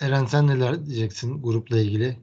Eren 0.00 0.26
sen 0.26 0.46
neler 0.46 0.86
diyeceksin 0.86 1.42
grupla 1.42 1.78
ilgili? 1.78 2.16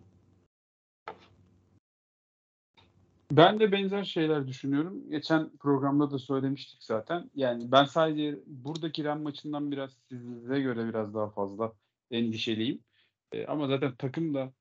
Ben 3.31 3.59
de 3.59 3.71
benzer 3.71 4.03
şeyler 4.03 4.47
düşünüyorum. 4.47 5.09
Geçen 5.09 5.49
programda 5.57 6.11
da 6.11 6.19
söylemiştik 6.19 6.83
zaten. 6.83 7.29
Yani 7.35 7.71
ben 7.71 7.85
sadece 7.85 8.39
buradaki 8.45 9.03
Ren 9.03 9.21
maçından 9.21 9.71
biraz 9.71 9.91
size 10.09 10.59
göre 10.59 10.87
biraz 10.87 11.13
daha 11.13 11.29
fazla 11.29 11.73
endişeliyim. 12.11 12.83
E, 13.31 13.45
ama 13.45 13.67
zaten 13.67 13.95
takım 13.95 14.33
da 14.33 14.41
e, 14.41 14.58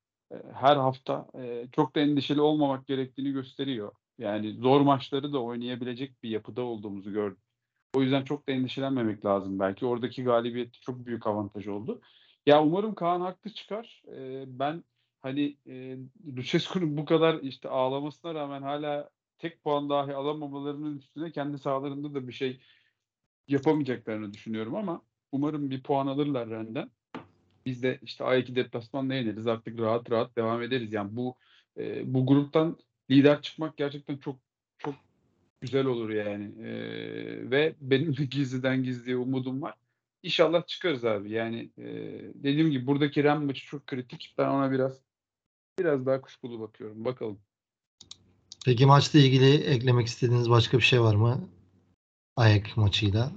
her 0.53 0.75
hafta 0.75 1.27
e, 1.35 1.67
çok 1.71 1.95
da 1.95 1.99
endişeli 1.99 2.41
olmamak 2.41 2.87
gerektiğini 2.87 3.31
gösteriyor. 3.31 3.91
Yani 4.17 4.53
zor 4.53 4.81
maçları 4.81 5.33
da 5.33 5.43
oynayabilecek 5.43 6.23
bir 6.23 6.29
yapıda 6.29 6.61
olduğumuzu 6.61 7.13
gördüm. 7.13 7.41
O 7.95 8.01
yüzden 8.01 8.23
çok 8.23 8.47
da 8.47 8.51
endişelenmemek 8.51 9.25
lazım 9.25 9.59
belki. 9.59 9.85
Oradaki 9.85 10.23
galibiyet 10.23 10.81
çok 10.81 11.05
büyük 11.05 11.27
avantaj 11.27 11.67
oldu. 11.67 12.01
Ya 12.45 12.63
umarım 12.63 12.95
Kaan 12.95 13.21
haklı 13.21 13.49
çıkar. 13.53 14.03
E, 14.07 14.43
ben 14.59 14.83
hani 15.19 15.57
e, 15.67 15.97
Lucescu'nun 16.37 16.97
bu 16.97 17.05
kadar 17.05 17.39
işte 17.41 17.69
ağlamasına 17.69 18.33
rağmen 18.33 18.61
hala 18.61 19.09
tek 19.39 19.63
puan 19.63 19.89
dahi 19.89 20.15
alamamalarının 20.15 20.97
üstüne 20.97 21.31
kendi 21.31 21.57
sahalarında 21.57 22.13
da 22.13 22.27
bir 22.27 22.33
şey 22.33 22.61
yapamayacaklarını 23.47 24.33
düşünüyorum 24.33 24.75
ama 24.75 25.01
umarım 25.31 25.69
bir 25.69 25.83
puan 25.83 26.07
alırlar 26.07 26.49
Ren'den. 26.49 26.91
Biz 27.69 27.83
de 27.83 27.99
işte 28.01 28.23
A2 28.23 28.55
deplasmanla 28.55 29.13
yeneriz. 29.13 29.47
Artık 29.47 29.79
rahat 29.79 30.11
rahat 30.11 30.35
devam 30.35 30.61
ederiz. 30.61 30.93
Yani 30.93 31.15
bu 31.15 31.35
e, 31.77 32.13
bu 32.13 32.25
gruptan 32.25 32.77
lider 33.11 33.41
çıkmak 33.41 33.77
gerçekten 33.77 34.17
çok 34.17 34.35
çok 34.77 34.95
güzel 35.61 35.85
olur 35.85 36.09
yani. 36.09 36.45
E, 36.67 36.71
ve 37.51 37.75
benim 37.81 38.17
de 38.17 38.25
gizliden 38.25 38.83
gizliye 38.83 39.17
umudum 39.17 39.61
var. 39.61 39.75
İnşallah 40.23 40.67
çıkarız 40.67 41.05
abi. 41.05 41.31
Yani 41.31 41.69
e, 41.77 41.85
dediğim 42.33 42.71
gibi 42.71 42.87
buradaki 42.87 43.23
Ren 43.23 43.43
maçı 43.43 43.65
çok 43.65 43.87
kritik. 43.87 44.35
Ben 44.37 44.47
ona 44.47 44.71
biraz 44.71 45.01
biraz 45.79 46.05
daha 46.05 46.21
kuşkulu 46.21 46.59
bakıyorum. 46.59 47.05
Bakalım. 47.05 47.39
Peki 48.65 48.85
maçla 48.85 49.19
ilgili 49.19 49.53
eklemek 49.55 50.07
istediğiniz 50.07 50.49
başka 50.49 50.77
bir 50.77 50.83
şey 50.83 51.01
var 51.01 51.15
mı? 51.15 51.49
Ayak 52.35 52.77
maçıyla. 52.77 53.31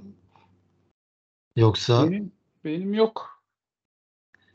Yoksa 1.56 2.10
Benim 2.10 2.32
benim 2.64 2.94
yok. 2.94 3.31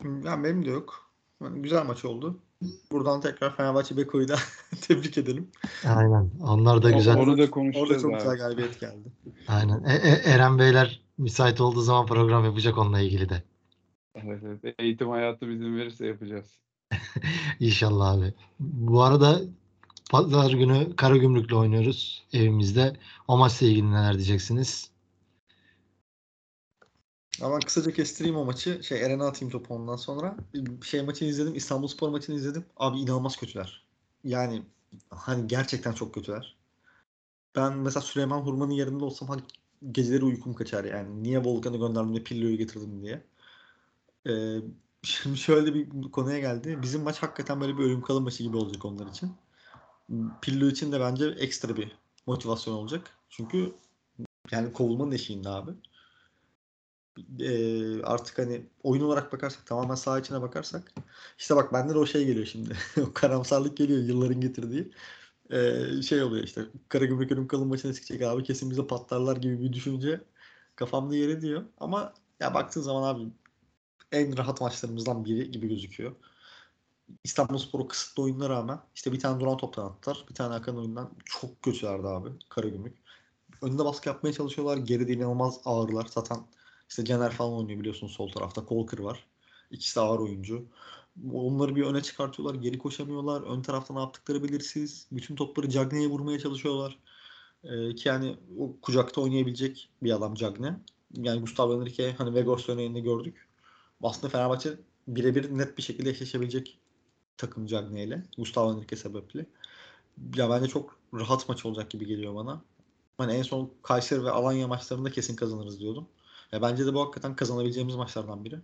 Yani 0.04 0.44
benim 0.44 0.64
de 0.64 0.70
yok. 0.70 1.10
Yani 1.42 1.62
güzel 1.62 1.86
maç 1.86 2.04
oldu. 2.04 2.38
Buradan 2.92 3.20
tekrar 3.20 3.56
Fenerbahçe 3.56 3.96
Beko'yu 3.96 4.28
da 4.28 4.36
tebrik 4.80 5.18
edelim. 5.18 5.48
aynen. 5.86 6.30
Onlar 6.40 6.82
da 6.82 6.90
güzel. 6.90 7.16
Onu 7.16 7.38
da 7.38 7.42
Orada 7.52 7.98
çok 7.98 8.10
abi. 8.12 8.18
güzel 8.18 8.36
galibiyet 8.36 8.80
geldi. 8.80 9.08
Aynen. 9.48 9.84
E- 9.84 10.08
E- 10.08 10.30
Eren 10.30 10.58
Beyler 10.58 11.00
müsait 11.18 11.60
olduğu 11.60 11.80
zaman 11.80 12.06
program 12.06 12.44
yapacak 12.44 12.78
onunla 12.78 13.00
ilgili 13.00 13.28
de. 13.28 13.42
Evet, 14.14 14.42
evet. 14.44 14.74
Eğitim 14.78 15.08
hayatı 15.10 15.52
izin 15.52 15.76
verirse 15.76 16.06
yapacağız. 16.06 16.46
İnşallah 17.60 18.10
abi. 18.10 18.34
Bu 18.60 19.02
arada 19.02 19.40
pazar 20.10 20.50
günü 20.50 20.96
Karagümrük'le 20.96 21.52
oynuyoruz 21.52 22.24
evimizde. 22.32 22.96
O 23.28 23.38
maçla 23.38 23.66
ilgili 23.66 23.90
neler 23.92 24.14
diyeceksiniz? 24.14 24.90
Ama 27.42 27.58
kısaca 27.58 27.92
kestireyim 27.92 28.36
o 28.36 28.44
maçı. 28.44 28.82
Şey 28.82 29.02
Eren'e 29.02 29.24
atayım 29.24 29.52
topu 29.52 29.74
ondan 29.74 29.96
sonra. 29.96 30.36
Şey 30.84 31.02
maçını 31.02 31.28
izledim. 31.28 31.54
İstanbulspor 31.54 32.08
maçını 32.08 32.36
izledim. 32.36 32.64
Abi 32.76 32.98
inanılmaz 32.98 33.36
kötüler. 33.36 33.84
Yani 34.24 34.62
hani 35.10 35.46
gerçekten 35.46 35.92
çok 35.92 36.14
kötüler. 36.14 36.56
Ben 37.56 37.76
mesela 37.76 38.02
Süleyman 38.02 38.40
Hurman'ın 38.40 38.70
yerinde 38.70 39.04
olsam 39.04 39.28
hani 39.28 39.42
geceleri 39.92 40.24
uykum 40.24 40.54
kaçar 40.54 40.84
yani. 40.84 41.22
Niye 41.22 41.44
Volkan'ı 41.44 41.76
gönderdim 41.76 42.16
de 42.16 42.22
Pillo'yu 42.22 42.56
getirdim 42.56 43.02
diye. 43.02 43.24
Ee, 44.26 44.58
şimdi 45.02 45.38
şöyle 45.38 45.74
bir 45.74 46.10
konuya 46.12 46.38
geldi. 46.38 46.78
Bizim 46.82 47.02
maç 47.02 47.18
hakikaten 47.18 47.60
böyle 47.60 47.78
bir 47.78 47.82
ölüm 47.82 48.02
kalım 48.02 48.24
maçı 48.24 48.42
gibi 48.42 48.56
olacak 48.56 48.84
onlar 48.84 49.06
için. 49.06 49.32
Pillo 50.42 50.68
için 50.68 50.92
de 50.92 51.00
bence 51.00 51.26
ekstra 51.26 51.76
bir 51.76 51.96
motivasyon 52.26 52.74
olacak. 52.74 53.10
Çünkü 53.30 53.72
yani 54.50 54.72
kovulmanın 54.72 55.12
eşiğinde 55.12 55.48
abi. 55.48 55.70
Ee, 57.40 58.02
artık 58.02 58.38
hani 58.38 58.66
oyun 58.82 59.02
olarak 59.02 59.32
bakarsak 59.32 59.66
tamamen 59.66 59.94
saha 59.94 60.18
içine 60.20 60.42
bakarsak 60.42 60.92
işte 61.38 61.56
bak 61.56 61.72
bende 61.72 61.94
de 61.94 61.98
o 61.98 62.06
şey 62.06 62.26
geliyor 62.26 62.46
şimdi. 62.46 62.76
o 63.00 63.12
karamsarlık 63.14 63.76
geliyor 63.76 64.02
yılların 64.02 64.40
getirdiği. 64.40 64.92
Ee, 65.50 66.02
şey 66.02 66.22
oluyor 66.22 66.44
işte 66.44 66.62
Karagümrük 66.88 67.32
ölüm 67.32 67.48
kalım 67.48 67.68
maçına 67.68 67.92
çıkacak 67.92 68.22
abi 68.22 68.42
kesin 68.42 68.70
bize 68.70 68.86
patlarlar 68.86 69.36
gibi 69.36 69.60
bir 69.60 69.72
düşünce 69.72 70.20
kafamda 70.76 71.16
yer 71.16 71.28
ediyor. 71.28 71.64
Ama 71.78 72.14
ya 72.40 72.54
baktığın 72.54 72.82
zaman 72.82 73.14
abi 73.14 73.28
en 74.12 74.36
rahat 74.38 74.60
maçlarımızdan 74.60 75.24
biri 75.24 75.50
gibi 75.50 75.68
gözüküyor. 75.68 76.12
İstanbulspor'u 77.24 77.88
kısıtlı 77.88 78.22
oyununa 78.22 78.48
rağmen 78.48 78.80
işte 78.94 79.12
bir 79.12 79.20
tane 79.20 79.40
duran 79.40 79.56
toptan 79.56 79.86
attılar. 79.86 80.24
Bir 80.30 80.34
tane 80.34 80.54
akan 80.54 80.78
oyundan 80.78 81.10
çok 81.24 81.62
kötülerdi 81.62 82.06
abi 82.08 82.28
Karagümrük. 82.48 82.98
Önünde 83.62 83.84
baskı 83.84 84.08
yapmaya 84.08 84.32
çalışıyorlar. 84.32 84.76
Geride 84.76 85.12
inanılmaz 85.12 85.60
ağırlar. 85.64 86.06
Zaten 86.10 86.38
işte 86.88 87.04
Caner 87.04 87.32
falan 87.32 87.52
oynuyor 87.52 87.80
biliyorsun 87.80 88.06
sol 88.06 88.28
tarafta. 88.28 88.64
Kolkır 88.64 88.98
var. 88.98 89.26
İkisi 89.70 89.96
de 89.96 90.00
ağır 90.00 90.18
oyuncu. 90.18 90.64
Onları 91.32 91.76
bir 91.76 91.82
öne 91.82 92.02
çıkartıyorlar. 92.02 92.60
Geri 92.60 92.78
koşamıyorlar. 92.78 93.42
Ön 93.42 93.62
tarafta 93.62 93.94
ne 93.94 94.00
yaptıkları 94.00 94.44
belirsiz. 94.44 95.06
Bütün 95.12 95.36
topları 95.36 95.68
Cagne'ye 95.68 96.08
vurmaya 96.08 96.38
çalışıyorlar. 96.38 96.98
Ee, 97.64 97.94
ki 97.94 98.08
yani 98.08 98.36
o 98.58 98.80
kucakta 98.82 99.20
oynayabilecek 99.20 99.90
bir 100.02 100.12
adam 100.12 100.34
Cagne. 100.34 100.80
Yani 101.14 101.40
Gustavo 101.40 101.80
Henrique 101.80 102.12
hani 102.12 102.34
Vegors 102.34 102.68
örneğinde 102.68 103.00
gördük. 103.00 103.48
Aslında 104.02 104.28
Fenerbahçe 104.28 104.78
birebir 105.08 105.58
net 105.58 105.78
bir 105.78 105.82
şekilde 105.82 106.10
eşleşebilecek 106.10 106.78
takım 107.36 107.66
Cagne 107.66 108.04
ile. 108.04 108.22
Gustavo 108.38 108.74
Henrique 108.74 108.98
sebeple. 108.98 109.46
Ya 110.36 110.50
bence 110.50 110.68
çok 110.68 110.98
rahat 111.14 111.48
maç 111.48 111.66
olacak 111.66 111.90
gibi 111.90 112.06
geliyor 112.06 112.34
bana. 112.34 112.62
Hani 113.18 113.32
en 113.32 113.42
son 113.42 113.70
Kayseri 113.82 114.24
ve 114.24 114.30
Alanya 114.30 114.68
maçlarında 114.68 115.10
kesin 115.10 115.36
kazanırız 115.36 115.80
diyordum. 115.80 116.08
Ya 116.52 116.62
bence 116.62 116.86
de 116.86 116.94
bu 116.94 117.00
hakikaten 117.00 117.36
kazanabileceğimiz 117.36 117.94
maçlardan 117.94 118.44
biri. 118.44 118.58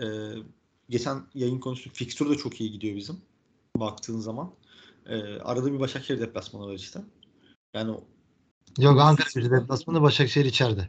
Ee, 0.00 0.06
geçen 0.88 1.22
yayın 1.34 1.60
konuştuk. 1.60 1.94
Fikstür 1.94 2.30
de 2.30 2.34
çok 2.36 2.60
iyi 2.60 2.72
gidiyor 2.72 2.96
bizim. 2.96 3.20
Baktığın 3.76 4.18
zaman. 4.18 4.50
Ee, 5.06 5.38
arada 5.38 5.72
bir 5.72 5.80
Başakşehir 5.80 6.20
deplasmanı 6.20 6.66
var 6.66 6.74
işte. 6.74 7.00
Yani 7.74 7.90
Yok 8.78 9.00
Ankara 9.00 9.28
gücü 9.34 9.50
deplasmanı 9.50 10.02
Başakşehir 10.02 10.44
içeride. 10.44 10.88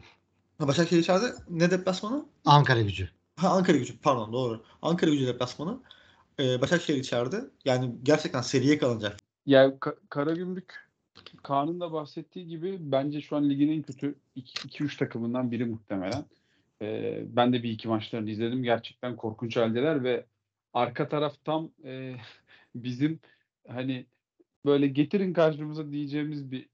Ha, 0.58 0.68
Başakşehir 0.68 1.00
içeride 1.00 1.34
ne 1.50 1.70
deplasmanı? 1.70 2.26
Ankara 2.44 2.80
gücü. 2.80 3.10
Ha 3.36 3.48
Ankara 3.48 3.76
gücü 3.76 3.98
pardon 3.98 4.32
doğru. 4.32 4.64
Ankara 4.82 5.10
gücü 5.10 5.26
deplasmanı. 5.26 5.80
Ee, 6.40 6.60
Başakşehir 6.60 6.98
içeride. 6.98 7.44
Yani 7.64 7.94
gerçekten 8.02 8.40
seriye 8.42 8.78
kalınacak. 8.78 9.16
Ya 9.46 9.68
Ka- 9.68 9.96
Karagümrük 10.08 10.89
Kaan'ın 11.42 11.80
da 11.80 11.92
bahsettiği 11.92 12.48
gibi 12.48 12.76
bence 12.80 13.20
şu 13.20 13.36
an 13.36 13.50
ligin 13.50 13.68
en 13.72 13.82
kötü 13.82 14.14
2-3 14.36 14.98
takımından 14.98 15.50
biri 15.50 15.64
muhtemelen. 15.64 16.24
Ee, 16.82 17.22
ben 17.26 17.52
de 17.52 17.62
bir 17.62 17.70
iki 17.70 17.88
maçlarını 17.88 18.30
izledim. 18.30 18.62
Gerçekten 18.62 19.16
korkunç 19.16 19.56
haldeler 19.56 20.04
ve 20.04 20.24
arka 20.72 21.08
taraf 21.08 21.44
tam 21.44 21.70
e, 21.84 22.14
bizim 22.74 23.20
hani 23.68 24.06
böyle 24.64 24.86
getirin 24.86 25.32
karşımıza 25.32 25.92
diyeceğimiz 25.92 26.50
bir 26.50 26.68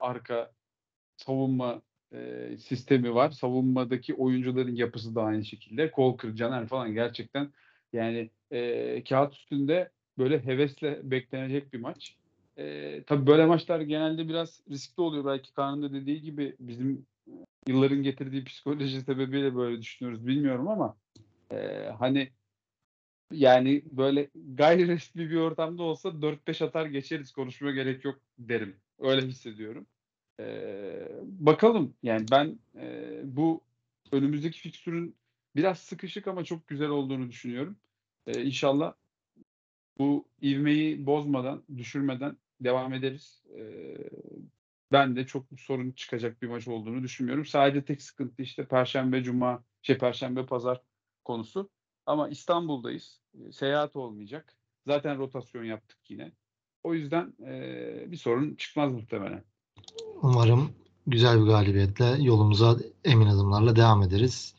arka 0.00 0.52
savunma 1.16 1.82
e, 2.12 2.48
sistemi 2.58 3.14
var. 3.14 3.30
Savunmadaki 3.30 4.14
oyuncuların 4.14 4.74
yapısı 4.74 5.14
da 5.14 5.22
aynı 5.22 5.44
şekilde. 5.44 5.90
Kolkır, 5.90 6.34
Caner 6.34 6.66
falan 6.66 6.94
gerçekten 6.94 7.52
yani 7.92 8.30
e, 8.50 9.04
kağıt 9.04 9.34
üstünde 9.34 9.90
böyle 10.18 10.44
hevesle 10.44 11.00
beklenecek 11.10 11.72
bir 11.72 11.80
maç. 11.80 12.16
E, 12.60 13.02
tabii 13.06 13.26
böyle 13.26 13.46
maçlar 13.46 13.80
genelde 13.80 14.28
biraz 14.28 14.60
riskli 14.70 15.00
oluyor. 15.00 15.24
Belki 15.24 15.52
Kaan'ın 15.52 15.82
da 15.82 15.92
dediği 15.92 16.22
gibi 16.22 16.56
bizim 16.60 17.06
yılların 17.68 18.02
getirdiği 18.02 18.44
psikoloji 18.44 19.00
sebebiyle 19.00 19.56
böyle 19.56 19.82
düşünüyoruz 19.82 20.26
bilmiyorum 20.26 20.68
ama 20.68 20.96
e, 21.52 21.88
hani 21.98 22.30
yani 23.32 23.82
böyle 23.90 24.30
gayri 24.54 24.88
resmi 24.88 25.30
bir 25.30 25.36
ortamda 25.36 25.82
olsa 25.82 26.08
4-5 26.08 26.64
atar 26.64 26.86
geçeriz 26.86 27.32
konuşmaya 27.32 27.72
gerek 27.72 28.04
yok 28.04 28.20
derim. 28.38 28.76
Öyle 28.98 29.26
hissediyorum. 29.26 29.86
Ee, 30.40 31.08
bakalım 31.22 31.94
yani 32.02 32.26
ben 32.30 32.58
e, 32.76 33.20
bu 33.24 33.60
önümüzdeki 34.12 34.60
fikstürün 34.60 35.16
biraz 35.56 35.78
sıkışık 35.78 36.28
ama 36.28 36.44
çok 36.44 36.68
güzel 36.68 36.88
olduğunu 36.88 37.28
düşünüyorum. 37.28 37.76
Ee, 38.26 38.42
inşallah 38.42 38.94
bu 39.98 40.28
ivmeyi 40.42 41.06
bozmadan, 41.06 41.62
düşürmeden 41.76 42.36
devam 42.60 42.94
ederiz. 42.94 43.42
Ee, 43.58 43.96
ben 44.92 45.16
de 45.16 45.26
çok 45.26 45.46
sorun 45.58 45.90
çıkacak 45.90 46.42
bir 46.42 46.48
maç 46.48 46.68
olduğunu 46.68 47.02
düşünmüyorum. 47.02 47.46
Sadece 47.46 47.84
tek 47.84 48.02
sıkıntı 48.02 48.42
işte 48.42 48.64
Perşembe, 48.64 49.22
Cuma, 49.22 49.64
şey 49.82 49.98
Perşembe, 49.98 50.46
Pazar 50.46 50.82
konusu. 51.24 51.70
Ama 52.06 52.28
İstanbul'dayız. 52.28 53.20
E, 53.34 53.52
Seyahat 53.52 53.96
olmayacak. 53.96 54.54
Zaten 54.86 55.18
rotasyon 55.18 55.64
yaptık 55.64 55.98
yine. 56.08 56.32
O 56.82 56.94
yüzden 56.94 57.34
e, 57.46 58.12
bir 58.12 58.16
sorun 58.16 58.54
çıkmaz 58.54 58.92
muhtemelen. 58.92 59.44
Umarım 60.22 60.72
güzel 61.06 61.40
bir 61.40 61.46
galibiyetle 61.46 62.16
yolumuza 62.18 62.76
emin 63.04 63.26
adımlarla 63.26 63.76
devam 63.76 64.02
ederiz. 64.02 64.54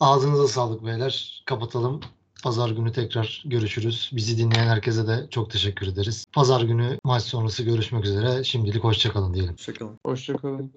Ağzınıza 0.00 0.48
sağlık 0.48 0.84
beyler. 0.86 1.42
Kapatalım. 1.46 2.00
Pazar 2.42 2.70
günü 2.70 2.92
tekrar 2.92 3.42
görüşürüz. 3.46 4.10
Bizi 4.12 4.38
dinleyen 4.38 4.66
herkese 4.66 5.06
de 5.06 5.26
çok 5.30 5.50
teşekkür 5.50 5.86
ederiz. 5.86 6.24
Pazar 6.32 6.60
günü 6.60 6.98
maç 7.04 7.22
sonrası 7.22 7.62
görüşmek 7.62 8.04
üzere. 8.04 8.44
Şimdilik 8.44 8.84
hoşçakalın 8.84 9.34
diyelim. 9.34 9.52
Hoşçakalın. 9.52 9.98
Hoşçakalın. 10.06 10.70